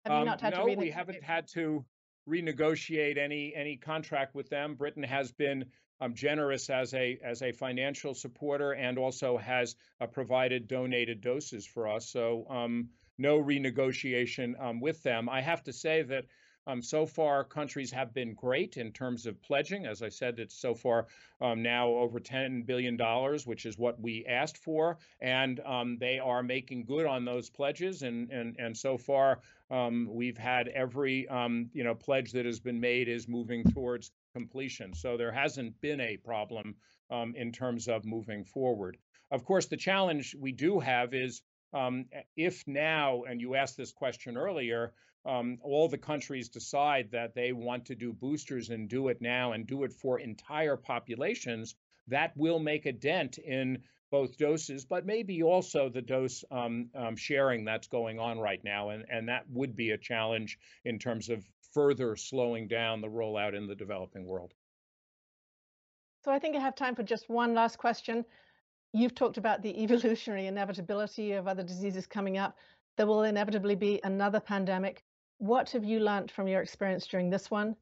Have 0.07 0.15
you 0.15 0.19
Um, 0.21 0.25
not 0.25 0.41
had 0.41 0.55
no, 0.55 0.61
to 0.61 0.71
renegotiate? 0.73 0.79
we 0.79 0.91
haven't 0.91 1.23
had 1.23 1.47
to 1.49 1.85
renegotiate 2.29 3.19
any 3.19 3.55
any 3.55 3.77
contract 3.77 4.35
with 4.35 4.49
them. 4.49 4.75
Britain 4.75 5.03
has 5.03 5.33
been 5.33 5.65
um, 6.01 6.15
generous 6.15 6.69
as 6.71 6.93
a 6.95 7.19
as 7.25 7.43
a 7.43 7.53
financial 7.53 8.15
supporter 8.15 8.73
and 8.73 8.99
also 8.99 9.37
has 9.37 9.77
uh, 10.01 10.07
provided 10.07 10.69
donated 10.69 11.21
doses 11.21 11.67
for 11.67 11.89
us. 11.89 12.09
So 12.09 12.47
um, 12.51 12.89
no 13.19 13.39
renegotiation 13.43 14.61
um, 14.61 14.81
with 14.81 15.03
them. 15.03 15.29
I 15.29 15.41
have 15.41 15.63
to 15.65 15.73
say 15.73 16.03
that. 16.03 16.25
Um, 16.67 16.83
so 16.83 17.07
far, 17.07 17.45
countries 17.45 17.91
have 17.93 18.13
been 18.13 18.35
great 18.35 18.77
in 18.77 18.93
terms 18.93 19.27
of 19.27 19.41
pledging. 19.43 19.87
As 19.87 20.03
I 20.03 20.09
said, 20.09 20.39
it's 20.39 20.59
so 20.59 20.75
far 20.75 21.07
um, 21.41 21.63
now 21.63 21.89
over 21.89 22.19
$10 22.19 22.67
billion, 22.67 22.99
which 23.45 23.67
is 23.67 23.79
what 23.79 24.01
we 24.01 24.27
asked 24.27 24.59
for. 24.59 24.99
And 25.21 25.61
um, 25.61 25.99
they 25.99 26.19
are 26.19 26.43
making 26.43 26.85
good 26.85 27.07
on 27.07 27.25
those 27.25 27.51
pledges. 27.51 28.03
And, 28.03 28.31
and, 28.31 28.57
and 28.59 28.77
so 28.77 28.99
far, 28.99 29.41
um, 29.71 30.09
we've 30.11 30.39
had 30.39 30.69
every 30.69 31.29
um, 31.29 31.71
you 31.73 31.83
know 31.85 31.95
pledge 31.95 32.33
that 32.33 32.47
has 32.47 32.61
been 32.61 32.81
made 32.81 33.09
is 33.09 33.29
moving 33.29 33.65
towards 33.65 34.13
completion. 34.33 34.95
So 34.95 35.17
there 35.17 35.33
hasn't 35.33 35.81
been 35.81 36.01
a 36.01 36.17
problem 36.19 36.77
um, 37.11 37.35
in 37.37 37.53
terms 37.53 37.89
of 37.89 38.05
moving 38.05 38.45
forward. 38.45 38.97
Of 39.31 39.45
course, 39.45 39.67
the 39.67 39.77
challenge 39.77 40.37
we 40.39 40.53
do 40.53 40.79
have 40.79 41.15
is 41.15 41.43
um, 41.73 42.07
if 42.37 42.67
now, 42.67 43.25
and 43.25 43.41
you 43.41 43.57
asked 43.57 43.77
this 43.77 43.93
question 43.93 44.37
earlier, 44.37 44.93
um, 45.27 45.59
all 45.63 45.89
the 45.89 45.99
countries 45.99 46.49
decide 46.49 47.11
that 47.11 47.35
they 47.35 47.53
want 47.53 47.87
to 47.87 47.95
do 47.95 48.13
boosters 48.13 48.71
and 48.71 48.89
do 48.89 49.09
it 49.09 49.21
now 49.21 49.53
and 49.53 49.67
do 49.67 49.85
it 49.85 49.93
for 49.93 50.21
entire 50.21 50.77
populations, 50.77 51.75
that 52.09 52.37
will 52.37 52.59
make 52.59 52.87
a 52.87 52.93
dent 52.93 53.39
in 53.39 53.83
both 54.11 54.39
doses, 54.39 54.85
but 54.85 55.05
maybe 55.05 55.43
also 55.43 55.89
the 55.89 56.03
dose 56.03 56.45
um, 56.51 56.89
um, 56.95 57.17
sharing 57.17 57.65
that's 57.65 57.89
going 57.89 58.21
on 58.21 58.39
right 58.39 58.63
now. 58.63 58.91
And, 58.91 59.05
and 59.11 59.29
that 59.29 59.45
would 59.51 59.75
be 59.75 59.91
a 59.91 59.99
challenge 59.99 60.59
in 60.85 60.99
terms 60.99 61.29
of 61.29 61.45
further 61.75 62.17
slowing 62.17 62.69
down 62.69 63.01
the 63.01 63.09
rollout 63.09 63.55
in 63.55 63.67
the 63.67 63.75
developing 63.75 64.25
world. 64.25 64.55
So 66.25 66.31
I 66.31 66.39
think 66.39 66.57
I 66.57 66.61
have 66.61 66.75
time 66.75 66.95
for 66.95 67.03
just 67.03 67.29
one 67.29 67.55
last 67.55 67.79
question. 67.79 68.25
You've 68.93 69.15
talked 69.15 69.37
about 69.37 69.63
the 69.63 69.83
evolutionary 69.83 70.47
inevitability 70.47 71.33
of 71.33 71.47
other 71.47 71.63
diseases 71.63 72.07
coming 72.07 72.39
up. 72.39 72.57
There 72.97 73.07
will 73.07 73.25
inevitably 73.25 73.75
be 73.75 74.01
another 74.05 74.41
pandemic. 74.41 75.05
What 75.39 75.71
have 75.71 75.85
you 75.85 76.01
learned 76.01 76.31
from 76.31 76.49
your 76.49 76.63
experience 76.63 77.07
during 77.07 77.29
this 77.29 77.51
one 77.51 77.77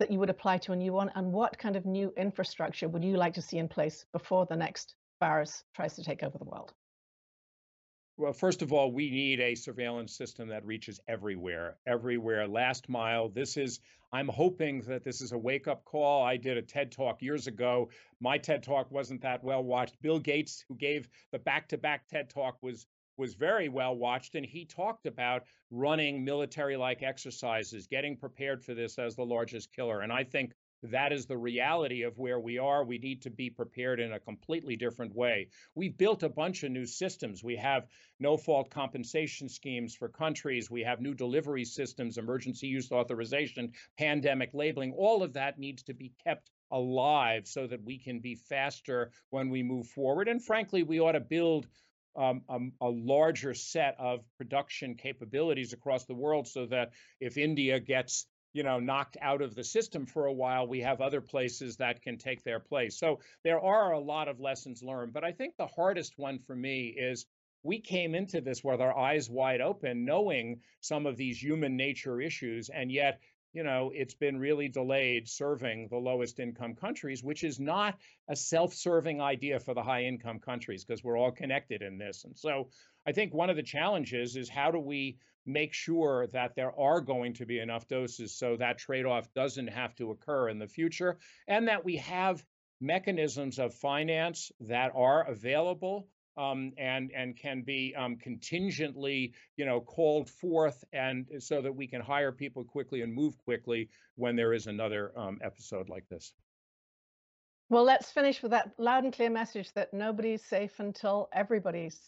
that 0.00 0.10
you 0.10 0.18
would 0.18 0.30
apply 0.30 0.58
to 0.58 0.72
a 0.72 0.76
new 0.76 0.92
one? 0.92 1.12
And 1.14 1.32
what 1.32 1.56
kind 1.58 1.76
of 1.76 1.86
new 1.86 2.12
infrastructure 2.16 2.88
would 2.88 3.04
you 3.04 3.16
like 3.16 3.34
to 3.34 3.42
see 3.42 3.58
in 3.58 3.68
place 3.68 4.04
before 4.12 4.46
the 4.46 4.56
next 4.56 4.96
virus 5.20 5.62
tries 5.74 5.94
to 5.94 6.04
take 6.04 6.24
over 6.24 6.38
the 6.38 6.44
world? 6.44 6.72
Well, 8.18 8.32
first 8.32 8.62
of 8.62 8.72
all, 8.72 8.92
we 8.92 9.10
need 9.10 9.40
a 9.40 9.54
surveillance 9.54 10.14
system 10.16 10.48
that 10.48 10.66
reaches 10.66 11.00
everywhere, 11.08 11.78
everywhere, 11.86 12.46
last 12.46 12.88
mile. 12.88 13.28
This 13.28 13.56
is, 13.56 13.80
I'm 14.12 14.28
hoping 14.28 14.82
that 14.82 15.02
this 15.02 15.22
is 15.22 15.32
a 15.32 15.38
wake 15.38 15.66
up 15.66 15.84
call. 15.84 16.22
I 16.22 16.36
did 16.36 16.58
a 16.58 16.62
TED 16.62 16.92
talk 16.92 17.22
years 17.22 17.46
ago. 17.46 17.88
My 18.20 18.38
TED 18.38 18.64
talk 18.64 18.90
wasn't 18.90 19.22
that 19.22 19.42
well 19.42 19.62
watched. 19.62 20.00
Bill 20.02 20.18
Gates, 20.18 20.64
who 20.68 20.76
gave 20.76 21.08
the 21.30 21.38
back 21.38 21.68
to 21.68 21.78
back 21.78 22.06
TED 22.08 22.28
talk, 22.28 22.58
was 22.60 22.86
was 23.16 23.34
very 23.34 23.68
well 23.68 23.96
watched 23.96 24.34
and 24.34 24.46
he 24.46 24.64
talked 24.64 25.06
about 25.06 25.44
running 25.70 26.24
military 26.24 26.76
like 26.76 27.02
exercises 27.02 27.86
getting 27.86 28.16
prepared 28.16 28.62
for 28.62 28.74
this 28.74 28.98
as 28.98 29.16
the 29.16 29.24
largest 29.24 29.72
killer 29.72 30.00
and 30.00 30.12
i 30.12 30.24
think 30.24 30.52
that 30.82 31.12
is 31.12 31.26
the 31.26 31.38
reality 31.38 32.02
of 32.02 32.18
where 32.18 32.40
we 32.40 32.58
are. 32.58 32.84
We 32.84 32.98
need 32.98 33.22
to 33.22 33.30
be 33.30 33.50
prepared 33.50 34.00
in 34.00 34.12
a 34.12 34.20
completely 34.20 34.74
different 34.76 35.14
way. 35.14 35.48
We've 35.76 35.96
built 35.96 36.24
a 36.24 36.28
bunch 36.28 36.64
of 36.64 36.72
new 36.72 36.86
systems. 36.86 37.44
We 37.44 37.56
have 37.56 37.86
no 38.18 38.36
fault 38.36 38.70
compensation 38.70 39.48
schemes 39.48 39.94
for 39.94 40.08
countries. 40.08 40.70
We 40.70 40.82
have 40.82 41.00
new 41.00 41.14
delivery 41.14 41.64
systems, 41.64 42.18
emergency 42.18 42.66
use 42.66 42.90
authorization, 42.90 43.72
pandemic 43.96 44.50
labeling. 44.54 44.92
All 44.92 45.22
of 45.22 45.34
that 45.34 45.58
needs 45.58 45.84
to 45.84 45.94
be 45.94 46.12
kept 46.24 46.50
alive 46.72 47.46
so 47.46 47.66
that 47.66 47.84
we 47.84 47.98
can 47.98 48.18
be 48.18 48.34
faster 48.34 49.12
when 49.30 49.50
we 49.50 49.62
move 49.62 49.86
forward. 49.86 50.26
And 50.26 50.44
frankly, 50.44 50.82
we 50.82 50.98
ought 50.98 51.12
to 51.12 51.20
build 51.20 51.68
um, 52.16 52.42
a, 52.48 52.58
a, 52.86 52.88
larger 52.88 53.54
set 53.54 53.96
of 53.98 54.20
production 54.36 54.94
capabilities 54.94 55.72
across 55.72 56.04
the 56.04 56.14
world 56.14 56.46
so 56.46 56.66
that 56.66 56.90
if 57.20 57.38
India 57.38 57.80
gets 57.80 58.26
you 58.52 58.62
know 58.62 58.78
knocked 58.78 59.16
out 59.22 59.40
of 59.42 59.54
the 59.54 59.64
system 59.64 60.04
for 60.06 60.26
a 60.26 60.32
while 60.32 60.66
we 60.66 60.80
have 60.80 61.00
other 61.00 61.20
places 61.20 61.76
that 61.76 62.02
can 62.02 62.18
take 62.18 62.42
their 62.44 62.60
place. 62.60 62.98
So 62.98 63.20
there 63.44 63.60
are 63.60 63.92
a 63.92 63.98
lot 63.98 64.28
of 64.28 64.40
lessons 64.40 64.82
learned 64.82 65.12
but 65.12 65.24
i 65.24 65.32
think 65.32 65.56
the 65.56 65.66
hardest 65.66 66.14
one 66.18 66.38
for 66.38 66.54
me 66.54 66.88
is 66.88 67.26
we 67.62 67.80
came 67.80 68.14
into 68.14 68.40
this 68.40 68.64
with 68.64 68.80
our 68.80 68.96
eyes 68.96 69.30
wide 69.30 69.60
open 69.60 70.04
knowing 70.04 70.60
some 70.80 71.06
of 71.06 71.16
these 71.16 71.42
human 71.42 71.76
nature 71.76 72.20
issues 72.20 72.68
and 72.68 72.90
yet 72.90 73.20
you 73.52 73.62
know 73.62 73.90
it's 73.94 74.14
been 74.14 74.38
really 74.38 74.68
delayed 74.68 75.28
serving 75.28 75.88
the 75.88 75.96
lowest 75.96 76.40
income 76.40 76.74
countries 76.74 77.22
which 77.22 77.44
is 77.44 77.60
not 77.60 77.98
a 78.28 78.36
self-serving 78.36 79.20
idea 79.20 79.60
for 79.60 79.74
the 79.74 79.82
high 79.82 80.04
income 80.04 80.38
countries 80.38 80.84
because 80.84 81.04
we're 81.04 81.18
all 81.18 81.32
connected 81.32 81.82
in 81.82 81.98
this. 81.98 82.24
And 82.24 82.36
so 82.36 82.68
i 83.06 83.12
think 83.12 83.34
one 83.34 83.50
of 83.50 83.56
the 83.56 83.62
challenges 83.62 84.36
is 84.36 84.48
how 84.48 84.70
do 84.70 84.78
we 84.78 85.18
make 85.44 85.72
sure 85.74 86.28
that 86.28 86.54
there 86.54 86.78
are 86.78 87.00
going 87.00 87.34
to 87.34 87.46
be 87.46 87.58
enough 87.58 87.88
doses 87.88 88.32
so 88.34 88.56
that 88.56 88.78
trade 88.78 89.04
off 89.04 89.32
doesn't 89.34 89.66
have 89.68 89.94
to 89.96 90.12
occur 90.12 90.48
in 90.48 90.58
the 90.58 90.68
future, 90.68 91.18
and 91.48 91.66
that 91.68 91.84
we 91.84 91.96
have 91.96 92.44
mechanisms 92.80 93.58
of 93.58 93.74
finance 93.74 94.52
that 94.60 94.92
are 94.94 95.28
available 95.28 96.08
um, 96.36 96.72
and 96.78 97.10
and 97.14 97.36
can 97.36 97.62
be 97.62 97.94
um, 97.96 98.16
contingently, 98.16 99.32
you 99.56 99.64
know, 99.64 99.80
called 99.80 100.30
forth, 100.30 100.84
and 100.92 101.26
so 101.38 101.60
that 101.60 101.74
we 101.74 101.86
can 101.86 102.00
hire 102.00 102.32
people 102.32 102.64
quickly 102.64 103.02
and 103.02 103.12
move 103.12 103.36
quickly 103.38 103.88
when 104.16 104.36
there 104.36 104.52
is 104.52 104.66
another 104.66 105.12
um, 105.18 105.38
episode 105.42 105.88
like 105.88 106.08
this. 106.08 106.34
Well, 107.68 107.84
let's 107.84 108.10
finish 108.10 108.42
with 108.42 108.50
that 108.50 108.72
loud 108.78 109.04
and 109.04 109.14
clear 109.14 109.30
message 109.30 109.72
that 109.72 109.94
nobody's 109.94 110.44
safe 110.44 110.78
until 110.78 111.28
everybody's 111.32 111.98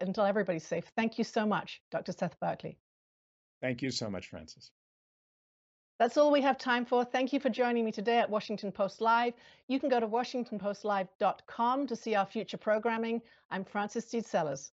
until 0.00 0.24
everybody's 0.24 0.66
safe. 0.66 0.90
Thank 0.96 1.18
you 1.18 1.24
so 1.24 1.46
much, 1.46 1.80
Dr. 1.90 2.12
Seth 2.12 2.38
Berkley. 2.40 2.78
Thank 3.60 3.82
you 3.82 3.90
so 3.90 4.10
much, 4.10 4.26
Frances. 4.26 4.72
That's 6.04 6.18
all 6.18 6.30
we 6.30 6.42
have 6.42 6.58
time 6.58 6.84
for. 6.84 7.02
Thank 7.02 7.32
you 7.32 7.40
for 7.40 7.48
joining 7.48 7.82
me 7.82 7.90
today 7.90 8.18
at 8.18 8.28
Washington 8.28 8.70
Post 8.70 9.00
Live. 9.00 9.32
You 9.68 9.80
can 9.80 9.88
go 9.88 10.00
to 10.00 10.06
washingtonpostlive.com 10.06 11.86
to 11.86 11.96
see 11.96 12.14
our 12.14 12.26
future 12.26 12.58
programming. 12.58 13.22
I'm 13.50 13.64
Frances 13.64 14.04
Stead 14.04 14.26
Sellers. 14.26 14.72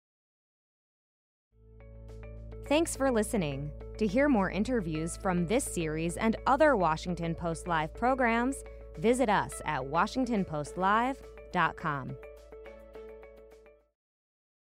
Thanks 2.68 2.96
for 2.96 3.10
listening. 3.10 3.72
To 3.98 4.06
hear 4.06 4.30
more 4.30 4.52
interviews 4.52 5.18
from 5.18 5.48
this 5.48 5.64
series 5.64 6.16
and 6.18 6.36
other 6.46 6.76
Washington 6.76 7.34
Post 7.34 7.68
Live 7.68 7.96
programs, 7.96 8.64
visit 9.00 9.28
us 9.28 9.64
at 9.66 9.82
WashingtonPostLive.com. 9.82 12.18